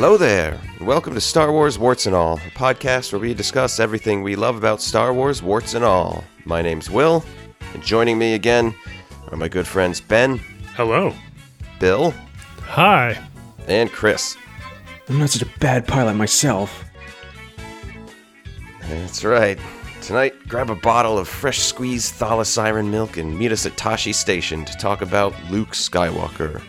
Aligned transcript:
Hello 0.00 0.16
there, 0.16 0.60
and 0.78 0.86
welcome 0.86 1.12
to 1.14 1.20
Star 1.20 1.50
Wars 1.50 1.76
Warts 1.76 2.06
and 2.06 2.14
All, 2.14 2.34
a 2.34 2.50
podcast 2.50 3.12
where 3.12 3.18
we 3.18 3.34
discuss 3.34 3.80
everything 3.80 4.22
we 4.22 4.36
love 4.36 4.54
about 4.54 4.80
Star 4.80 5.12
Wars 5.12 5.42
Warts 5.42 5.74
and 5.74 5.84
All. 5.84 6.22
My 6.44 6.62
name's 6.62 6.88
Will, 6.88 7.24
and 7.74 7.82
joining 7.82 8.16
me 8.16 8.34
again 8.34 8.76
are 9.32 9.36
my 9.36 9.48
good 9.48 9.66
friends 9.66 10.00
Ben, 10.00 10.38
Hello. 10.76 11.12
Bill, 11.80 12.14
Hi. 12.60 13.18
and 13.66 13.90
Chris. 13.90 14.36
I'm 15.08 15.18
not 15.18 15.30
such 15.30 15.42
a 15.42 15.58
bad 15.58 15.84
pilot 15.88 16.14
myself. 16.14 16.84
That's 18.82 19.24
right. 19.24 19.58
Tonight, 20.00 20.46
grab 20.46 20.70
a 20.70 20.76
bottle 20.76 21.18
of 21.18 21.26
fresh 21.26 21.58
squeezed 21.58 22.14
thala-siren 22.14 22.88
milk 22.88 23.16
and 23.16 23.36
meet 23.36 23.50
us 23.50 23.66
at 23.66 23.72
Tosche 23.72 24.14
Station 24.14 24.64
to 24.64 24.76
talk 24.76 25.02
about 25.02 25.34
Luke 25.50 25.70
Skywalker. 25.70 26.62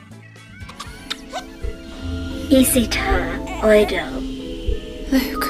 Isita 2.50 3.46
Oido. 3.62 4.10
Luke. 5.12 5.46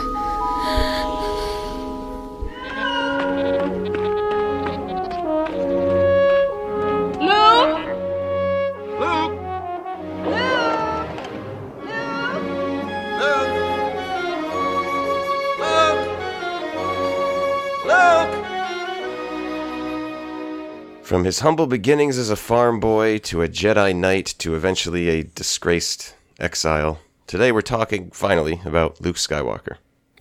From 21.01 21.23
his 21.23 21.39
humble 21.39 21.65
beginnings 21.65 22.17
as 22.17 22.29
a 22.29 22.35
farm 22.35 22.81
boy 22.81 23.19
to 23.19 23.41
a 23.41 23.47
Jedi 23.47 23.95
Knight 23.95 24.35
to 24.39 24.53
eventually 24.55 25.07
a 25.07 25.23
disgraced 25.23 26.13
exile, 26.39 26.99
today 27.27 27.51
we're 27.51 27.61
talking 27.61 28.11
finally 28.11 28.61
about 28.65 29.01
Luke 29.01 29.17
Skywalker. 29.17 29.77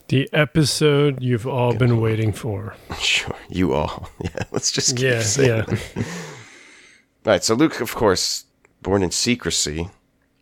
The 0.08 0.28
episode 0.33 1.22
you've 1.22 1.47
all 1.47 1.74
been 1.74 2.00
waiting 2.00 2.33
for. 2.33 2.74
Sure, 2.98 3.36
you 3.48 3.74
all. 3.74 4.08
Yeah, 4.24 4.42
let's 4.50 4.72
just 4.72 4.96
keep 4.96 5.05
Yeah, 5.05 5.20
saying 5.20 5.64
yeah. 5.69 6.02
All 6.02 6.05
right, 7.24 7.44
so 7.44 7.55
Luke, 7.55 7.80
of 7.80 7.94
course, 7.94 8.44
born 8.83 9.02
in 9.02 9.11
secrecy. 9.11 9.89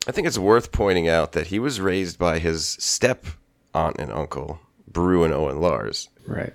I 0.09 0.13
think 0.13 0.27
it's 0.27 0.39
worth 0.39 0.71
pointing 0.73 1.09
out 1.09 1.33
that 1.33 1.49
he 1.49 1.59
was 1.59 1.81
raised 1.81 2.19
by 2.19 2.39
his 2.39 2.77
step 2.81 3.27
aunt 3.75 3.97
and 3.99 4.13
uncle, 4.13 4.61
Beru 4.87 5.25
and 5.25 5.35
Owen 5.35 5.61
Lars. 5.61 6.09
Right. 6.27 6.53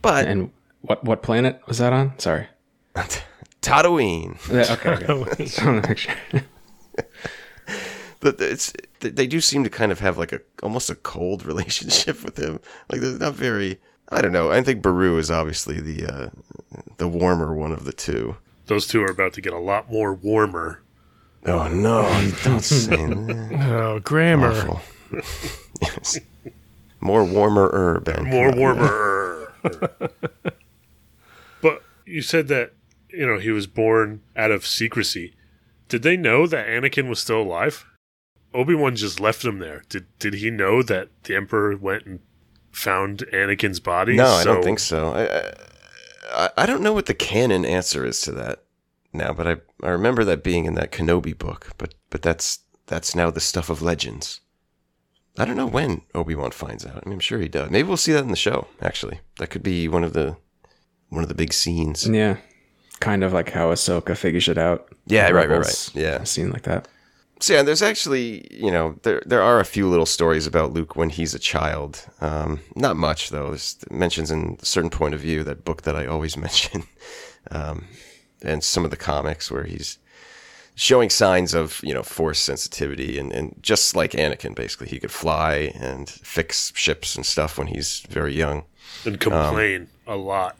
But 0.00 0.26
And 0.26 0.50
what 0.80 1.04
what 1.04 1.22
planet 1.22 1.60
was 1.66 1.78
that 1.78 1.92
on? 1.92 2.18
Sorry. 2.18 2.46
Tatooine, 3.62 4.36
Yeah, 4.50 4.72
Okay. 4.74 5.06
okay. 5.92 6.42
It's 8.24 8.72
they 9.00 9.26
do 9.26 9.40
seem 9.40 9.64
to 9.64 9.70
kind 9.70 9.92
of 9.92 10.00
have 10.00 10.18
like 10.18 10.32
a 10.32 10.40
almost 10.62 10.90
a 10.90 10.94
cold 10.94 11.44
relationship 11.46 12.24
with 12.24 12.38
him. 12.38 12.60
Like 12.90 13.00
they're 13.00 13.18
not 13.18 13.34
very. 13.34 13.80
I 14.10 14.20
don't 14.20 14.32
know. 14.32 14.50
I 14.52 14.62
think 14.62 14.82
Beru 14.82 15.18
is 15.18 15.30
obviously 15.30 15.80
the 15.80 16.06
uh, 16.06 16.28
the 16.98 17.08
warmer 17.08 17.54
one 17.54 17.72
of 17.72 17.84
the 17.84 17.92
two. 17.92 18.36
Those 18.66 18.86
two 18.86 19.02
are 19.02 19.10
about 19.10 19.32
to 19.34 19.40
get 19.40 19.52
a 19.52 19.58
lot 19.58 19.90
more 19.90 20.14
warmer. 20.14 20.82
Oh 21.46 21.68
no! 21.68 22.02
Don't 22.42 22.60
say 22.60 22.96
that. 22.96 23.70
Oh, 23.70 24.00
grammar. 24.00 24.80
Yes. 25.82 26.18
More 27.00 27.24
warmer 27.24 27.68
herb. 27.72 28.08
More 28.24 28.50
warmer. 28.56 29.52
but 31.60 31.82
you 32.06 32.22
said 32.22 32.48
that, 32.48 32.72
you 33.10 33.26
know, 33.26 33.38
he 33.38 33.50
was 33.50 33.66
born 33.66 34.22
out 34.34 34.50
of 34.50 34.66
secrecy. 34.66 35.34
Did 35.88 36.02
they 36.02 36.16
know 36.16 36.46
that 36.46 36.66
Anakin 36.66 37.08
was 37.08 37.20
still 37.20 37.42
alive? 37.42 37.84
Obi-Wan 38.54 38.94
just 38.96 39.20
left 39.20 39.44
him 39.44 39.58
there. 39.58 39.82
Did 39.88 40.06
did 40.18 40.34
he 40.34 40.50
know 40.50 40.82
that 40.82 41.08
the 41.24 41.34
Emperor 41.34 41.76
went 41.76 42.06
and 42.06 42.20
found 42.70 43.24
Anakin's 43.32 43.80
body? 43.80 44.16
No, 44.16 44.26
I 44.26 44.44
don't 44.44 44.62
think 44.62 44.78
so. 44.78 45.12
I, 45.12 46.44
I 46.46 46.50
I 46.62 46.66
don't 46.66 46.82
know 46.82 46.92
what 46.92 47.06
the 47.06 47.14
canon 47.14 47.64
answer 47.64 48.06
is 48.06 48.20
to 48.22 48.32
that 48.32 48.62
now, 49.12 49.32
but 49.32 49.46
I 49.48 49.56
I 49.82 49.90
remember 49.90 50.24
that 50.24 50.44
being 50.44 50.64
in 50.66 50.74
that 50.74 50.92
Kenobi 50.92 51.36
book. 51.36 51.72
But 51.76 51.94
but 52.10 52.22
that's 52.22 52.60
that's 52.86 53.14
now 53.14 53.30
the 53.30 53.40
stuff 53.40 53.68
of 53.68 53.82
legends. 53.82 54.40
I 55.36 55.44
don't 55.44 55.56
know 55.56 55.66
when 55.66 56.02
Obi 56.14 56.36
Wan 56.36 56.52
finds 56.52 56.86
out. 56.86 57.02
I 57.04 57.08
mean, 57.08 57.14
I'm 57.14 57.20
sure 57.20 57.40
he 57.40 57.48
does. 57.48 57.68
Maybe 57.68 57.88
we'll 57.88 57.96
see 57.96 58.12
that 58.12 58.22
in 58.22 58.30
the 58.30 58.36
show. 58.36 58.68
Actually, 58.80 59.18
that 59.38 59.50
could 59.50 59.64
be 59.64 59.88
one 59.88 60.04
of 60.04 60.12
the 60.12 60.36
one 61.08 61.22
of 61.22 61.28
the 61.28 61.34
big 61.34 61.52
scenes. 61.52 62.06
Yeah. 62.06 62.36
Kind 63.00 63.24
of 63.24 63.32
like 63.32 63.50
how 63.50 63.72
Ahsoka 63.72 64.16
figures 64.16 64.48
it 64.48 64.58
out. 64.58 64.88
Yeah, 65.06 65.28
right, 65.30 65.48
right, 65.48 65.58
right. 65.58 65.90
Yeah. 65.94 66.22
A 66.22 66.26
scene 66.26 66.50
like 66.50 66.62
that. 66.62 66.86
So 67.40 67.54
yeah, 67.54 67.62
there's 67.62 67.82
actually, 67.82 68.46
you 68.50 68.70
know, 68.70 68.98
there 69.02 69.22
there 69.26 69.42
are 69.42 69.60
a 69.60 69.64
few 69.64 69.88
little 69.88 70.06
stories 70.06 70.46
about 70.46 70.72
Luke 70.72 70.96
when 70.96 71.10
he's 71.10 71.34
a 71.34 71.38
child. 71.38 72.06
Um, 72.20 72.60
not 72.76 72.96
much 72.96 73.30
though. 73.30 73.48
There's 73.48 73.76
mentions 73.90 74.30
in 74.30 74.56
a 74.60 74.64
certain 74.64 74.90
point 74.90 75.14
of 75.14 75.20
view 75.20 75.44
that 75.44 75.64
book 75.64 75.82
that 75.82 75.96
I 75.96 76.06
always 76.06 76.36
mention, 76.46 76.84
um, 77.50 77.86
and 78.42 78.62
some 78.62 78.84
of 78.84 78.90
the 78.90 78.96
comics 78.96 79.50
where 79.50 79.64
he's 79.64 79.98
showing 80.76 81.08
signs 81.10 81.54
of 81.54 81.80
you 81.82 81.94
know 81.94 82.02
force 82.02 82.38
sensitivity 82.38 83.18
and, 83.18 83.32
and 83.32 83.56
just 83.60 83.94
like 83.96 84.12
Anakin, 84.12 84.54
basically, 84.54 84.88
he 84.88 84.98
could 84.98 85.12
fly 85.12 85.72
and 85.74 86.08
fix 86.08 86.72
ships 86.74 87.16
and 87.16 87.26
stuff 87.26 87.58
when 87.58 87.66
he's 87.66 88.00
very 88.08 88.34
young. 88.34 88.64
And 89.04 89.18
complain 89.18 89.88
a 90.06 90.16
lot. 90.16 90.56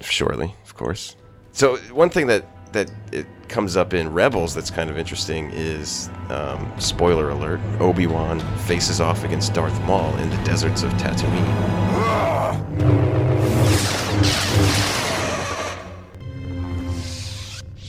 Surely, 0.00 0.54
of 0.64 0.74
course. 0.74 1.16
So 1.52 1.76
one 1.92 2.10
thing 2.10 2.26
that 2.26 2.44
that 2.72 2.90
it 3.12 3.26
comes 3.48 3.76
up 3.76 3.94
in 3.94 4.12
Rebels 4.12 4.54
that's 4.54 4.70
kind 4.70 4.88
of 4.90 4.98
interesting 4.98 5.50
is 5.52 6.08
um, 6.30 6.72
spoiler 6.78 7.30
alert: 7.30 7.60
Obi 7.80 8.06
Wan 8.06 8.40
faces 8.60 9.00
off 9.00 9.24
against 9.24 9.54
Darth 9.54 9.78
Maul 9.82 10.16
in 10.16 10.30
the 10.30 10.36
deserts 10.44 10.82
of 10.82 10.92
Tatooine. 10.94 11.82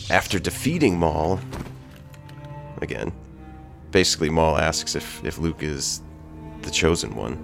After 0.10 0.38
defeating 0.38 1.00
Maul, 1.00 1.40
again, 2.82 3.12
basically 3.92 4.30
Maul 4.30 4.58
asks 4.58 4.96
if 4.96 5.24
if 5.24 5.38
Luke 5.38 5.64
is 5.64 6.02
the 6.62 6.72
chosen 6.72 7.16
one. 7.16 7.38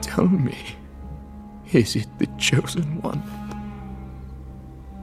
Tell 0.00 0.28
me, 0.28 0.58
is 1.72 1.96
it 1.96 2.08
the 2.18 2.26
chosen 2.38 3.00
one? 3.00 3.22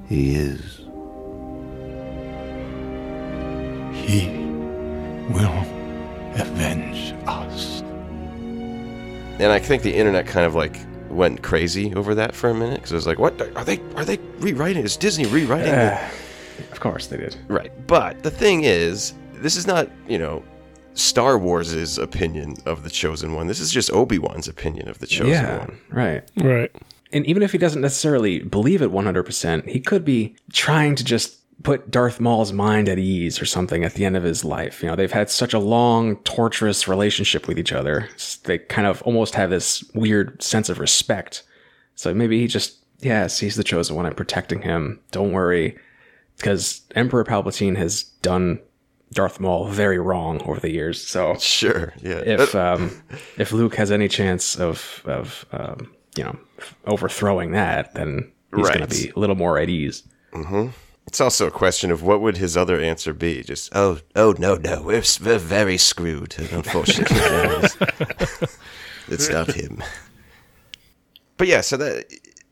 He 0.09 0.33
is. 0.33 0.77
He 3.93 4.27
will 5.31 5.53
avenge 6.33 7.13
us. 7.27 7.81
And 9.39 9.51
I 9.51 9.59
think 9.59 9.83
the 9.83 9.93
internet 9.93 10.25
kind 10.25 10.47
of 10.47 10.55
like 10.55 10.79
went 11.09 11.43
crazy 11.43 11.93
over 11.93 12.15
that 12.15 12.33
for 12.33 12.49
a 12.49 12.55
minute 12.55 12.77
because 12.77 12.91
it 12.91 12.95
was 12.95 13.05
like, 13.05 13.19
what 13.19 13.39
are 13.55 13.63
they? 13.63 13.79
Are 13.95 14.03
they 14.03 14.17
rewriting? 14.39 14.83
Is 14.83 14.97
Disney 14.97 15.27
rewriting? 15.27 15.73
it? 15.73 15.93
Uh, 15.93 16.09
of 16.71 16.79
course 16.79 17.05
they 17.05 17.17
did. 17.17 17.35
Right. 17.47 17.71
But 17.85 18.23
the 18.23 18.31
thing 18.31 18.63
is, 18.63 19.13
this 19.33 19.55
is 19.55 19.67
not 19.67 19.89
you 20.07 20.17
know 20.17 20.43
Star 20.95 21.37
Wars' 21.37 21.99
opinion 21.99 22.55
of 22.65 22.83
the 22.83 22.89
chosen 22.89 23.35
one. 23.35 23.45
This 23.45 23.59
is 23.59 23.71
just 23.71 23.91
Obi 23.93 24.17
Wan's 24.17 24.47
opinion 24.47 24.89
of 24.89 24.97
the 24.97 25.07
chosen 25.07 25.33
yeah. 25.33 25.59
one. 25.59 25.79
Right. 25.91 26.23
Right. 26.37 26.71
And 27.11 27.25
even 27.25 27.41
if 27.43 27.51
he 27.51 27.57
doesn't 27.57 27.81
necessarily 27.81 28.39
believe 28.39 28.81
it 28.81 28.91
100%, 28.91 29.67
he 29.67 29.79
could 29.79 30.05
be 30.05 30.35
trying 30.53 30.95
to 30.95 31.03
just 31.03 31.37
put 31.63 31.91
Darth 31.91 32.19
Maul's 32.19 32.53
mind 32.53 32.87
at 32.87 32.99
ease 32.99 33.41
or 33.41 33.45
something 33.45 33.83
at 33.83 33.95
the 33.95 34.05
end 34.05 34.15
of 34.15 34.23
his 34.23 34.45
life. 34.45 34.81
You 34.81 34.89
know, 34.89 34.95
they've 34.95 35.11
had 35.11 35.29
such 35.29 35.53
a 35.53 35.59
long, 35.59 36.17
torturous 36.17 36.87
relationship 36.87 37.47
with 37.47 37.59
each 37.59 37.73
other. 37.73 38.07
They 38.43 38.59
kind 38.59 38.87
of 38.87 39.01
almost 39.01 39.35
have 39.35 39.49
this 39.49 39.83
weird 39.93 40.41
sense 40.41 40.69
of 40.69 40.79
respect. 40.79 41.43
So 41.95 42.13
maybe 42.13 42.39
he 42.39 42.47
just, 42.47 42.77
yes, 42.99 43.39
he's 43.39 43.55
the 43.55 43.63
chosen 43.63 43.95
one. 43.95 44.05
I'm 44.05 44.13
protecting 44.15 44.61
him. 44.61 45.01
Don't 45.11 45.33
worry. 45.33 45.77
Because 46.37 46.81
Emperor 46.95 47.25
Palpatine 47.25 47.75
has 47.75 48.03
done 48.21 48.59
Darth 49.11 49.39
Maul 49.41 49.67
very 49.67 49.99
wrong 49.99 50.41
over 50.43 50.59
the 50.59 50.71
years. 50.71 51.05
So 51.05 51.35
Sure. 51.39 51.93
Yeah. 52.01 52.21
if 52.25 52.55
um, 52.55 53.03
if 53.37 53.51
Luke 53.51 53.75
has 53.75 53.91
any 53.91 54.07
chance 54.07 54.55
of 54.55 55.01
of 55.05 55.45
um, 55.51 55.91
you 56.19 56.25
know 56.25 56.37
overthrowing 56.85 57.51
that, 57.53 57.93
then 57.95 58.31
he's 58.55 58.67
going 58.67 58.81
to 58.81 58.87
be 58.87 59.09
a 59.15 59.19
little 59.19 59.35
more 59.35 59.57
at 59.57 59.69
ease. 59.69 60.03
it's 61.07 61.21
also 61.21 61.47
a 61.47 61.51
question 61.51 61.89
of 61.91 62.03
what 62.03 62.21
would 62.21 62.37
his 62.37 62.55
other 62.57 62.79
answer 62.79 63.13
be? 63.13 63.41
Just 63.41 63.71
oh 63.73 63.99
oh 64.15 64.35
no 64.37 64.55
no 64.55 64.81
we're, 64.83 65.03
we're 65.23 65.39
very 65.39 65.77
screwed. 65.77 66.35
Unfortunately, 66.51 67.17
it's, 67.21 68.57
it's 69.07 69.29
not 69.29 69.51
him. 69.51 69.81
But 71.37 71.47
yeah, 71.47 71.61
so 71.61 71.77
that 71.77 72.05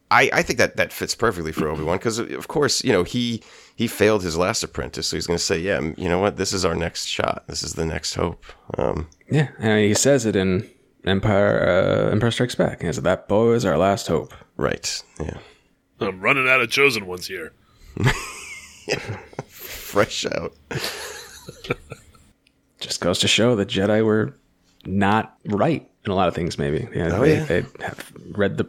I, 0.10 0.30
I 0.32 0.42
think 0.42 0.60
that 0.60 0.78
that 0.78 0.94
fits 0.94 1.14
perfectly 1.14 1.52
for 1.52 1.68
Obi 1.68 1.84
Wan 1.84 1.98
because 1.98 2.20
of 2.20 2.48
course 2.48 2.84
you 2.84 2.94
know 2.94 3.04
he 3.04 3.44
he 3.76 3.86
failed 3.88 4.24
his 4.24 4.38
last 4.38 4.64
apprentice, 4.64 5.08
so 5.08 5.18
he's 5.18 5.28
going 5.28 5.38
to 5.38 5.44
say, 5.44 5.60
yeah, 5.60 5.80
you 5.98 6.10
know 6.10 6.20
what, 6.20 6.38
this 6.38 6.52
is 6.52 6.66
our 6.66 6.74
next 6.74 7.06
shot. 7.06 7.44
This 7.48 7.62
is 7.62 7.74
the 7.74 7.86
next 7.86 8.16
hope. 8.16 8.44
Um, 8.78 9.08
Yeah, 9.30 9.50
and 9.60 9.80
he 9.82 9.94
says 9.94 10.26
it 10.26 10.36
in 10.36 10.68
Empire 11.06 12.08
uh, 12.08 12.12
Empire 12.12 12.32
Strikes 12.32 12.56
Back. 12.56 12.82
He 12.82 12.88
says 12.88 13.02
that 13.02 13.28
boy 13.28 13.52
is 13.54 13.66
our 13.66 13.78
last 13.78 14.08
hope. 14.08 14.34
right. 14.58 15.04
Yeah. 15.20 15.38
I'm 16.00 16.20
running 16.22 16.48
out 16.48 16.62
of 16.62 16.70
chosen 16.70 17.08
ones 17.08 17.26
here. 17.28 17.54
Fresh 19.48 20.26
out. 20.26 20.54
just 22.80 23.02
goes 23.02 23.20
to 23.20 23.28
show 23.28 23.56
that 23.56 23.68
Jedi 23.68 24.04
were 24.06 24.36
not 24.86 25.38
right 25.46 25.90
in 26.06 26.12
a 26.12 26.16
lot 26.16 26.28
of 26.28 26.36
things. 26.36 26.58
Maybe 26.58 26.88
yeah, 26.94 27.10
Oh, 27.16 27.22
they, 27.22 27.38
yeah. 27.38 27.46
they 27.46 27.66
have 27.82 28.12
read 28.32 28.58
the 28.58 28.68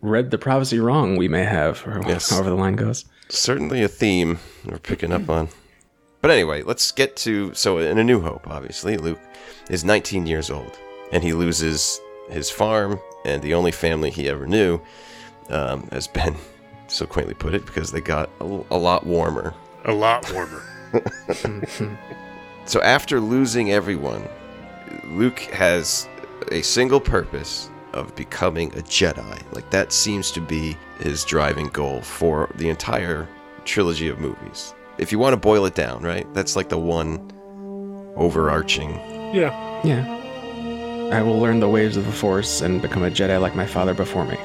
read 0.00 0.30
the 0.30 0.38
prophecy 0.38 0.78
wrong. 0.80 1.16
We 1.16 1.28
may 1.28 1.44
have, 1.44 1.86
or 1.86 2.02
Yes. 2.06 2.30
however 2.30 2.50
the 2.50 2.56
line 2.56 2.76
goes. 2.76 3.04
certainly 3.28 3.82
a 3.82 3.88
theme 3.88 4.38
we're 4.64 4.78
picking 4.78 5.12
up 5.12 5.28
on. 5.28 5.48
But 6.22 6.30
anyway, 6.30 6.62
let's 6.62 6.92
get 6.92 7.16
to 7.18 7.52
so 7.54 7.78
in 7.78 7.98
A 7.98 8.04
New 8.04 8.20
Hope, 8.20 8.46
obviously, 8.48 8.96
Luke 8.96 9.20
is 9.68 9.84
19 9.84 10.26
years 10.26 10.50
old 10.50 10.78
and 11.12 11.22
he 11.22 11.32
loses 11.32 12.00
his 12.28 12.50
farm 12.50 13.00
and 13.24 13.42
the 13.42 13.54
only 13.54 13.72
family 13.72 14.10
he 14.10 14.28
ever 14.28 14.46
knew, 14.46 14.80
um, 15.48 15.88
as 15.92 16.06
Ben 16.06 16.36
so 16.86 17.06
quaintly 17.06 17.34
put 17.34 17.54
it, 17.54 17.66
because 17.66 17.92
they 17.92 18.00
got 18.00 18.30
a 18.40 18.44
lot 18.44 19.06
warmer. 19.06 19.54
A 19.84 19.92
lot 19.92 20.32
warmer. 20.32 20.62
So 22.70 22.80
after 22.82 23.18
losing 23.18 23.72
everyone, 23.72 24.28
Luke 25.06 25.40
has 25.40 26.08
a 26.52 26.62
single 26.62 27.00
purpose 27.00 27.68
of 27.92 28.14
becoming 28.14 28.68
a 28.74 28.82
Jedi. 28.82 29.42
Like 29.52 29.68
that 29.70 29.92
seems 29.92 30.30
to 30.30 30.40
be 30.40 30.76
his 31.00 31.24
driving 31.24 31.66
goal 31.68 32.00
for 32.00 32.48
the 32.54 32.68
entire 32.68 33.28
trilogy 33.64 34.06
of 34.08 34.20
movies. 34.20 34.72
If 34.98 35.10
you 35.10 35.18
want 35.18 35.32
to 35.32 35.36
boil 35.36 35.66
it 35.66 35.74
down, 35.74 36.02
right? 36.04 36.32
That's 36.32 36.54
like 36.54 36.68
the 36.68 36.78
one 36.78 37.32
overarching. 38.14 38.90
Yeah. 39.34 39.80
Yeah. 39.82 40.19
I 41.12 41.22
will 41.22 41.38
learn 41.38 41.60
the 41.60 41.68
ways 41.68 41.96
of 41.96 42.06
the 42.06 42.12
Force 42.12 42.60
and 42.60 42.80
become 42.80 43.02
a 43.02 43.10
Jedi 43.10 43.40
like 43.40 43.56
my 43.56 43.66
father 43.66 43.94
before 43.94 44.24
me. 44.24 44.36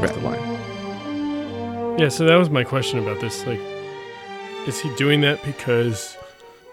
Was 0.00 0.12
the 0.12 0.20
line. 0.20 1.98
Yeah, 1.98 2.08
so 2.08 2.24
that 2.24 2.36
was 2.36 2.48
my 2.48 2.64
question 2.64 2.98
about 2.98 3.20
this. 3.20 3.44
Like, 3.46 3.60
is 4.66 4.80
he 4.80 4.94
doing 4.96 5.20
that 5.22 5.42
because 5.44 6.16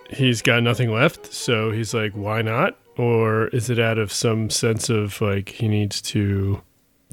he's 0.09 0.41
got 0.41 0.63
nothing 0.63 0.91
left? 0.93 1.33
So 1.33 1.71
he's 1.71 1.93
like, 1.93 2.13
why 2.13 2.41
not? 2.43 2.77
Or 2.97 3.47
is 3.47 3.69
it 3.69 3.79
out 3.79 3.97
of 3.97 4.13
some 4.13 4.49
sense 4.49 4.89
of 4.89 5.19
like 5.19 5.49
he 5.49 5.67
needs 5.67 6.01
to 6.03 6.61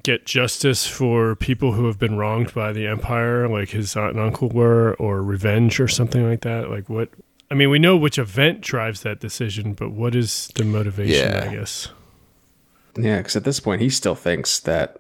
get 0.05 0.27
justice 0.27 0.87
for 0.87 1.35
people 1.35 1.73
who 1.73 1.87
have 1.87 1.99
been 1.99 2.17
wronged 2.17 2.55
by 2.55 2.73
the 2.73 2.87
Empire, 2.87 3.49
like 3.49 3.71
his 3.71 3.97
aunt 3.97 4.15
and 4.17 4.21
uncle 4.21 4.49
were, 4.49 4.95
or 4.95 5.23
revenge 5.23 5.81
or 5.81 5.89
something 5.89 6.29
like 6.29 6.43
that? 6.43 6.71
Like, 6.71 6.89
what? 6.89 7.09
I 7.51 7.55
mean, 7.55 7.69
we 7.71 7.79
know 7.81 7.97
which 7.97 8.19
event 8.19 8.61
drives 8.61 9.03
that 9.03 9.19
decision, 9.19 9.73
but 9.75 9.91
what 9.91 10.15
is 10.15 10.51
the 10.55 10.65
motivation, 10.65 11.33
Yeah. 11.33 11.49
I 11.51 11.55
guess? 11.55 11.89
Yeah, 12.97 13.19
because 13.19 13.37
at 13.37 13.45
this 13.45 13.61
point 13.61 13.81
he 13.81 13.89
still 13.91 14.15
thinks 14.15 14.59
that 14.61 14.97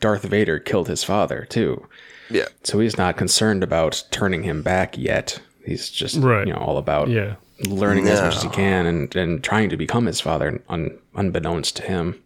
Darth 0.00 0.22
Vader 0.24 0.58
killed 0.58 0.88
his 0.88 1.04
father 1.04 1.46
too. 1.48 1.86
Yeah. 2.30 2.46
So 2.64 2.80
he's 2.80 2.98
not 2.98 3.16
concerned 3.16 3.62
about 3.62 4.04
turning 4.10 4.42
him 4.42 4.62
back 4.62 4.96
yet. 4.98 5.40
He's 5.64 5.88
just 5.88 6.16
Right. 6.18 6.46
you 6.46 6.52
know 6.52 6.58
all 6.60 6.78
about 6.78 7.08
Yeah. 7.08 7.36
learning 7.66 8.08
as 8.08 8.20
much 8.20 8.36
as 8.36 8.42
he 8.42 8.48
can 8.48 8.86
and, 8.86 9.14
and 9.16 9.42
trying 9.44 9.68
to 9.70 9.76
become 9.76 10.06
his 10.06 10.20
father 10.20 10.62
un, 10.68 10.98
unbeknownst 11.14 11.76
to 11.76 11.82
him. 11.82 12.22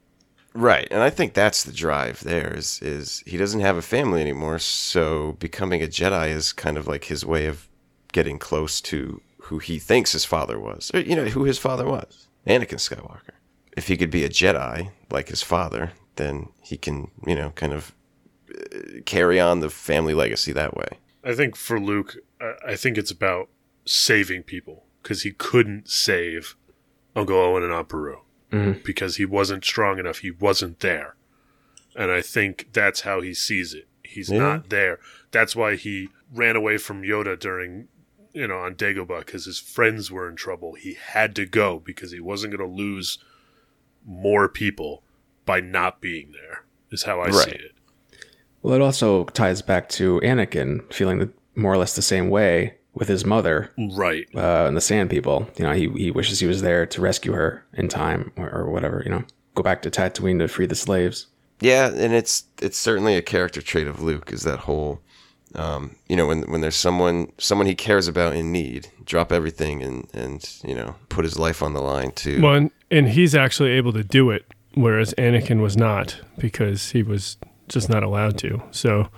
Right. 0.52 0.88
And 0.90 1.00
I 1.02 1.10
think 1.10 1.34
that's 1.34 1.62
the 1.62 1.72
drive 1.72 2.20
there 2.24 2.52
is 2.56 2.80
is 2.82 3.22
he 3.26 3.36
doesn't 3.36 3.60
have 3.60 3.76
a 3.76 3.82
family 3.82 4.20
anymore, 4.20 4.58
so 4.58 5.36
becoming 5.38 5.82
a 5.82 5.86
Jedi 5.86 6.28
is 6.30 6.52
kind 6.52 6.76
of 6.76 6.88
like 6.88 7.04
his 7.04 7.24
way 7.24 7.46
of 7.46 7.68
getting 8.12 8.38
close 8.38 8.80
to 8.82 9.20
who 9.42 9.58
he 9.58 9.78
thinks 9.78 10.12
his 10.12 10.24
father 10.24 10.58
was. 10.58 10.90
Or, 10.94 11.00
you 11.00 11.14
know, 11.14 11.26
who 11.26 11.44
his 11.44 11.58
father 11.58 11.86
was. 11.86 12.26
Anakin 12.46 12.78
Skywalker. 12.78 13.34
If 13.76 13.88
he 13.88 13.96
could 13.96 14.10
be 14.10 14.24
a 14.24 14.28
Jedi 14.28 14.90
like 15.10 15.28
his 15.28 15.42
father, 15.42 15.92
then 16.16 16.48
he 16.62 16.76
can, 16.76 17.10
you 17.26 17.34
know, 17.36 17.50
kind 17.50 17.72
of 17.72 17.94
uh, 18.50 19.00
carry 19.06 19.38
on 19.40 19.60
the 19.60 19.70
family 19.70 20.14
legacy 20.14 20.52
that 20.52 20.76
way. 20.76 20.88
I 21.24 21.34
think 21.34 21.56
for 21.56 21.78
Luke, 21.80 22.16
I, 22.40 22.72
I 22.72 22.76
think 22.76 22.98
it's 22.98 23.10
about 23.10 23.48
saving 23.84 24.42
people 24.44 24.84
because 25.02 25.22
he 25.22 25.32
couldn't 25.32 25.88
save 25.88 26.56
Uncle 27.16 27.36
Owen 27.36 27.62
and 27.62 27.72
Aunt 27.72 27.88
Beru 27.88 28.18
because 28.82 29.14
he 29.16 29.24
wasn't 29.24 29.64
strong 29.64 30.00
enough. 30.00 30.18
He 30.18 30.30
wasn't 30.32 30.80
there. 30.80 31.14
And 31.94 32.10
I 32.10 32.20
think 32.20 32.68
that's 32.72 33.02
how 33.02 33.20
he 33.20 33.32
sees 33.32 33.74
it. 33.74 33.86
He's 34.02 34.28
Yeah. 34.28 34.38
not 34.38 34.70
there. 34.70 34.98
That's 35.30 35.54
why 35.54 35.76
he 35.76 36.08
ran 36.32 36.56
away 36.56 36.76
from 36.76 37.02
Yoda 37.02 37.38
during, 37.38 37.86
you 38.32 38.48
know, 38.48 38.58
on 38.58 38.74
Dagobah 38.74 39.20
because 39.20 39.44
his 39.44 39.60
friends 39.60 40.10
were 40.10 40.28
in 40.28 40.34
trouble. 40.34 40.74
He 40.74 40.94
had 40.94 41.36
to 41.36 41.46
go 41.46 41.78
because 41.78 42.10
he 42.10 42.18
wasn't 42.18 42.56
going 42.56 42.68
to 42.68 42.76
lose 42.76 43.18
more 44.06 44.48
people 44.48 45.02
by 45.46 45.60
not 45.60 46.00
being 46.00 46.32
there, 46.32 46.64
is 46.90 47.04
how 47.04 47.20
I 47.20 47.30
see 47.30 47.50
it. 47.50 47.72
Well, 48.62 48.74
it 48.74 48.82
also 48.82 49.24
ties 49.24 49.62
back 49.62 49.88
to 49.90 50.20
Anakin 50.20 50.92
feeling 50.92 51.18
the, 51.18 51.30
more 51.54 51.72
or 51.72 51.78
less 51.78 51.96
the 51.96 52.02
same 52.02 52.28
way 52.28 52.74
with 52.92 53.08
his 53.08 53.24
mother 53.24 53.70
Right. 53.78 54.26
uh, 54.34 54.66
and 54.66 54.76
the 54.76 54.80
Sand 54.80 55.10
People. 55.10 55.48
You 55.56 55.64
know, 55.64 55.72
he, 55.72 55.88
he 55.90 56.10
wishes 56.10 56.40
he 56.40 56.46
was 56.46 56.60
there 56.62 56.84
to 56.86 57.00
rescue 57.00 57.32
her 57.32 57.64
in 57.74 57.88
time 57.88 58.32
or, 58.36 58.50
or 58.50 58.70
whatever. 58.70 59.02
You 59.04 59.12
know, 59.12 59.24
go 59.54 59.62
back 59.62 59.82
to 59.82 59.90
Tatooine 59.90 60.38
to 60.40 60.48
free 60.48 60.66
the 60.66 60.74
slaves. 60.74 61.26
Yeah, 61.60 61.88
and 61.88 62.12
it's 62.14 62.44
it's 62.60 62.78
certainly 62.78 63.16
a 63.16 63.22
character 63.22 63.60
trait 63.62 63.86
of 63.86 64.02
Luke 64.02 64.32
is 64.32 64.42
that 64.42 64.60
whole 64.60 65.00
um, 65.54 65.96
you 66.08 66.16
know, 66.16 66.26
when 66.26 66.42
when 66.50 66.60
there's 66.60 66.76
someone 66.76 67.32
someone 67.38 67.66
he 67.66 67.74
cares 67.74 68.06
about 68.08 68.34
in 68.36 68.52
need, 68.52 68.88
drop 69.04 69.32
everything 69.32 69.82
and 69.82 70.08
and 70.14 70.48
you 70.64 70.74
know, 70.74 70.94
put 71.08 71.24
his 71.24 71.38
life 71.38 71.62
on 71.62 71.72
the 71.74 71.80
line 71.82 72.12
to 72.12 72.40
Well, 72.40 72.54
and, 72.54 72.70
and 72.90 73.08
he's 73.08 73.34
actually 73.34 73.70
able 73.70 73.92
to 73.94 74.04
do 74.04 74.30
it, 74.30 74.44
whereas 74.74 75.12
Anakin 75.18 75.60
was 75.60 75.76
not 75.76 76.20
because 76.38 76.90
he 76.90 77.02
was 77.02 77.36
just 77.68 77.88
not 77.88 78.02
allowed 78.02 78.38
to. 78.38 78.62
So, 78.70 79.08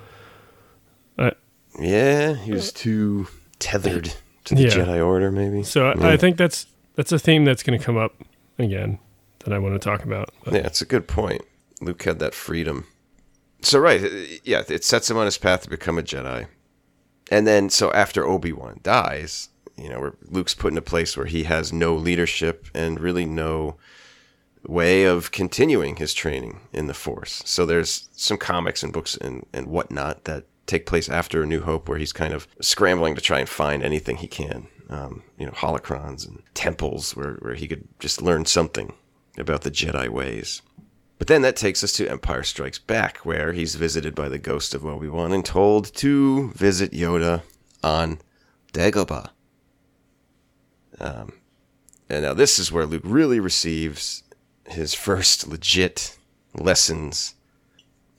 Yeah, 1.79 2.35
he 2.35 2.51
was 2.51 2.71
too 2.71 3.27
tethered 3.59 4.13
to 4.45 4.55
the 4.55 4.63
Yeah. 4.63 4.69
Jedi 4.69 5.03
Order, 5.05 5.31
maybe. 5.31 5.63
so 5.63 5.87
I, 5.89 5.95
yeah. 5.97 6.07
I 6.09 6.17
think 6.17 6.37
that's 6.37 6.67
that's 6.95 7.11
a 7.11 7.17
theme 7.17 7.45
that's 7.45 7.63
going 7.63 7.77
to 7.77 7.83
come 7.83 7.97
up 7.97 8.13
again 8.59 8.99
that 9.39 9.53
I 9.53 9.57
want 9.59 9.73
to 9.73 9.79
talk 9.79 10.03
about. 10.03 10.29
But- 10.43 10.53
yeah, 10.53 10.59
it's 10.67 10.81
a 10.81 10.85
good 10.85 11.07
point. 11.07 11.41
Luke 11.81 12.03
had 12.03 12.19
that 12.19 12.33
freedom. 12.35 12.85
So 13.63 13.79
right, 13.79 14.03
uh, 14.03 14.09
yeah, 14.43 14.63
it 14.67 14.83
sets 14.83 15.09
him 15.09 15.17
on 15.17 15.25
his 15.25 15.37
path 15.37 15.63
to 15.63 15.69
become 15.69 15.97
a 15.97 16.03
Jedi, 16.03 16.47
and 17.31 17.47
then 17.47 17.69
so 17.69 17.91
after 17.93 18.25
Obi 18.25 18.51
Wan 18.51 18.79
dies, 18.83 19.49
you 19.77 19.89
know, 19.89 19.99
where 19.99 20.13
Luke's 20.23 20.53
put 20.53 20.71
in 20.71 20.77
a 20.77 20.81
place 20.81 21.17
where 21.17 21.25
he 21.25 21.43
has 21.43 21.73
no 21.73 21.95
leadership 21.95 22.67
and 22.73 22.99
really 22.99 23.25
no 23.25 23.77
way 24.65 25.03
of 25.05 25.31
continuing 25.31 25.95
his 25.95 26.13
training 26.13 26.59
in 26.71 26.87
the 26.87 26.93
Force. 26.93 27.41
So 27.45 27.65
there's 27.65 28.09
some 28.13 28.37
comics 28.37 28.83
and 28.83 28.93
books 28.93 29.17
and, 29.17 29.45
and 29.53 29.67
whatnot 29.67 30.25
that 30.25 30.45
take 30.67 30.85
place 30.85 31.09
after 31.09 31.43
A 31.43 31.45
New 31.45 31.61
Hope, 31.61 31.89
where 31.89 31.97
he's 31.97 32.13
kind 32.13 32.33
of 32.33 32.47
scrambling 32.61 33.15
to 33.15 33.21
try 33.21 33.39
and 33.39 33.49
find 33.49 33.83
anything 33.83 34.17
he 34.17 34.27
can. 34.27 34.67
Um, 34.89 35.23
you 35.37 35.45
know, 35.45 35.51
holocrons 35.53 36.27
and 36.27 36.43
temples 36.53 37.15
where, 37.15 37.33
where 37.35 37.55
he 37.55 37.67
could 37.67 37.87
just 37.99 38.21
learn 38.21 38.45
something 38.45 38.93
about 39.37 39.61
the 39.61 39.71
Jedi 39.71 40.07
ways. 40.09 40.61
But 41.23 41.29
then 41.29 41.43
that 41.43 41.55
takes 41.55 41.85
us 41.85 41.93
to 41.93 42.09
Empire 42.09 42.43
Strikes 42.43 42.79
Back, 42.79 43.19
where 43.19 43.53
he's 43.53 43.75
visited 43.75 44.13
by 44.13 44.27
the 44.27 44.37
ghost 44.37 44.75
of 44.75 44.85
Obi 44.85 45.07
Wan 45.07 45.31
and 45.31 45.45
told 45.45 45.85
to 45.95 46.51
visit 46.51 46.91
Yoda 46.91 47.43
on 47.81 48.19
Dagobah. 48.73 49.29
Um, 50.99 51.31
and 52.09 52.23
now 52.23 52.33
this 52.33 52.59
is 52.59 52.73
where 52.73 52.85
Luke 52.85 53.03
really 53.05 53.39
receives 53.39 54.23
his 54.67 54.93
first 54.93 55.47
legit 55.47 56.17
lessons. 56.55 57.35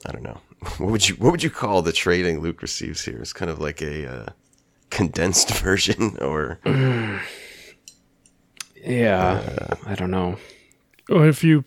I 0.03 0.11
don't 0.11 0.23
know. 0.23 0.41
What 0.79 0.89
would 0.89 1.07
you 1.07 1.13
What 1.17 1.29
would 1.29 1.43
you 1.43 1.51
call 1.51 1.83
the 1.83 1.93
training 1.93 2.39
Luke 2.39 2.63
receives 2.63 3.05
here? 3.05 3.19
It's 3.19 3.33
kind 3.33 3.51
of 3.51 3.59
like 3.59 3.83
a 3.83 4.11
uh, 4.11 4.29
condensed 4.89 5.53
version, 5.59 6.17
or 6.21 6.59
Yeah, 8.83 9.67
I 9.85 9.93
don't 9.93 10.09
know. 10.09 10.37
Well, 11.07 11.29
if 11.29 11.43
you 11.43 11.65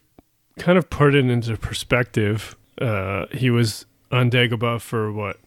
kind 0.58 0.78
of 0.78 0.90
put 0.90 1.14
it 1.14 1.26
into 1.26 1.56
perspective, 1.56 2.56
uh, 2.80 3.26
he 3.32 3.50
was 3.50 3.86
on 4.10 4.30
Dagobah 4.30 4.80
for 4.80 5.12
what 5.12 5.38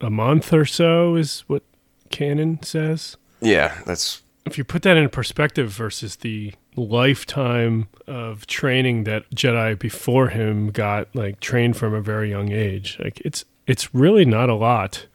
a 0.00 0.10
month 0.10 0.52
or 0.52 0.64
so 0.64 1.16
is 1.16 1.40
what 1.46 1.62
canon 2.10 2.62
says. 2.62 3.16
yeah, 3.40 3.80
that's 3.86 4.22
If 4.44 4.58
you 4.58 4.64
put 4.64 4.82
that 4.82 4.96
in 4.96 5.08
perspective 5.08 5.70
versus 5.70 6.16
the 6.16 6.54
lifetime 6.76 7.88
of 8.06 8.46
training 8.46 9.04
that 9.04 9.28
Jedi 9.30 9.78
before 9.78 10.28
him 10.28 10.70
got 10.70 11.14
like 11.14 11.40
trained 11.40 11.76
from 11.76 11.94
a 11.94 12.00
very 12.00 12.30
young 12.30 12.52
age, 12.52 12.98
like 13.02 13.20
it's 13.24 13.44
it's 13.66 13.94
really 13.94 14.24
not 14.24 14.48
a 14.48 14.54
lot. 14.54 15.06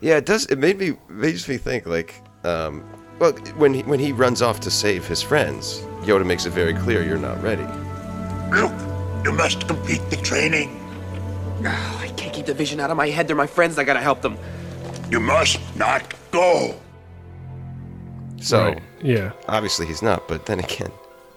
Yeah, 0.00 0.16
it 0.16 0.26
does. 0.26 0.46
It 0.46 0.58
made 0.58 0.78
me 0.78 0.94
makes 1.08 1.48
me 1.48 1.56
think 1.56 1.86
like, 1.86 2.14
um, 2.44 2.84
well, 3.18 3.32
when 3.56 3.74
he, 3.74 3.82
when 3.82 4.00
he 4.00 4.12
runs 4.12 4.42
off 4.42 4.60
to 4.60 4.70
save 4.70 5.06
his 5.06 5.20
friends, 5.22 5.80
Yoda 6.02 6.24
makes 6.24 6.46
it 6.46 6.50
very 6.50 6.74
clear 6.74 7.02
you're 7.02 7.18
not 7.18 7.40
ready. 7.42 7.66
Luke, 8.52 8.72
you 9.24 9.32
must 9.32 9.66
complete 9.66 10.02
the 10.10 10.16
training. 10.16 10.78
I 11.64 12.12
can't 12.16 12.32
keep 12.34 12.46
the 12.46 12.54
vision 12.54 12.80
out 12.80 12.90
of 12.90 12.96
my 12.96 13.08
head. 13.08 13.26
They're 13.28 13.36
my 13.36 13.46
friends. 13.46 13.78
I 13.78 13.84
gotta 13.84 14.00
help 14.00 14.20
them. 14.22 14.36
You 15.10 15.20
must 15.20 15.58
not 15.76 16.14
go. 16.30 16.74
So 18.40 18.64
Right. 18.64 18.82
Yeah. 19.02 19.32
obviously 19.48 19.86
he's 19.86 20.02
not. 20.02 20.26
But 20.28 20.46
then 20.46 20.58
again, 20.58 20.90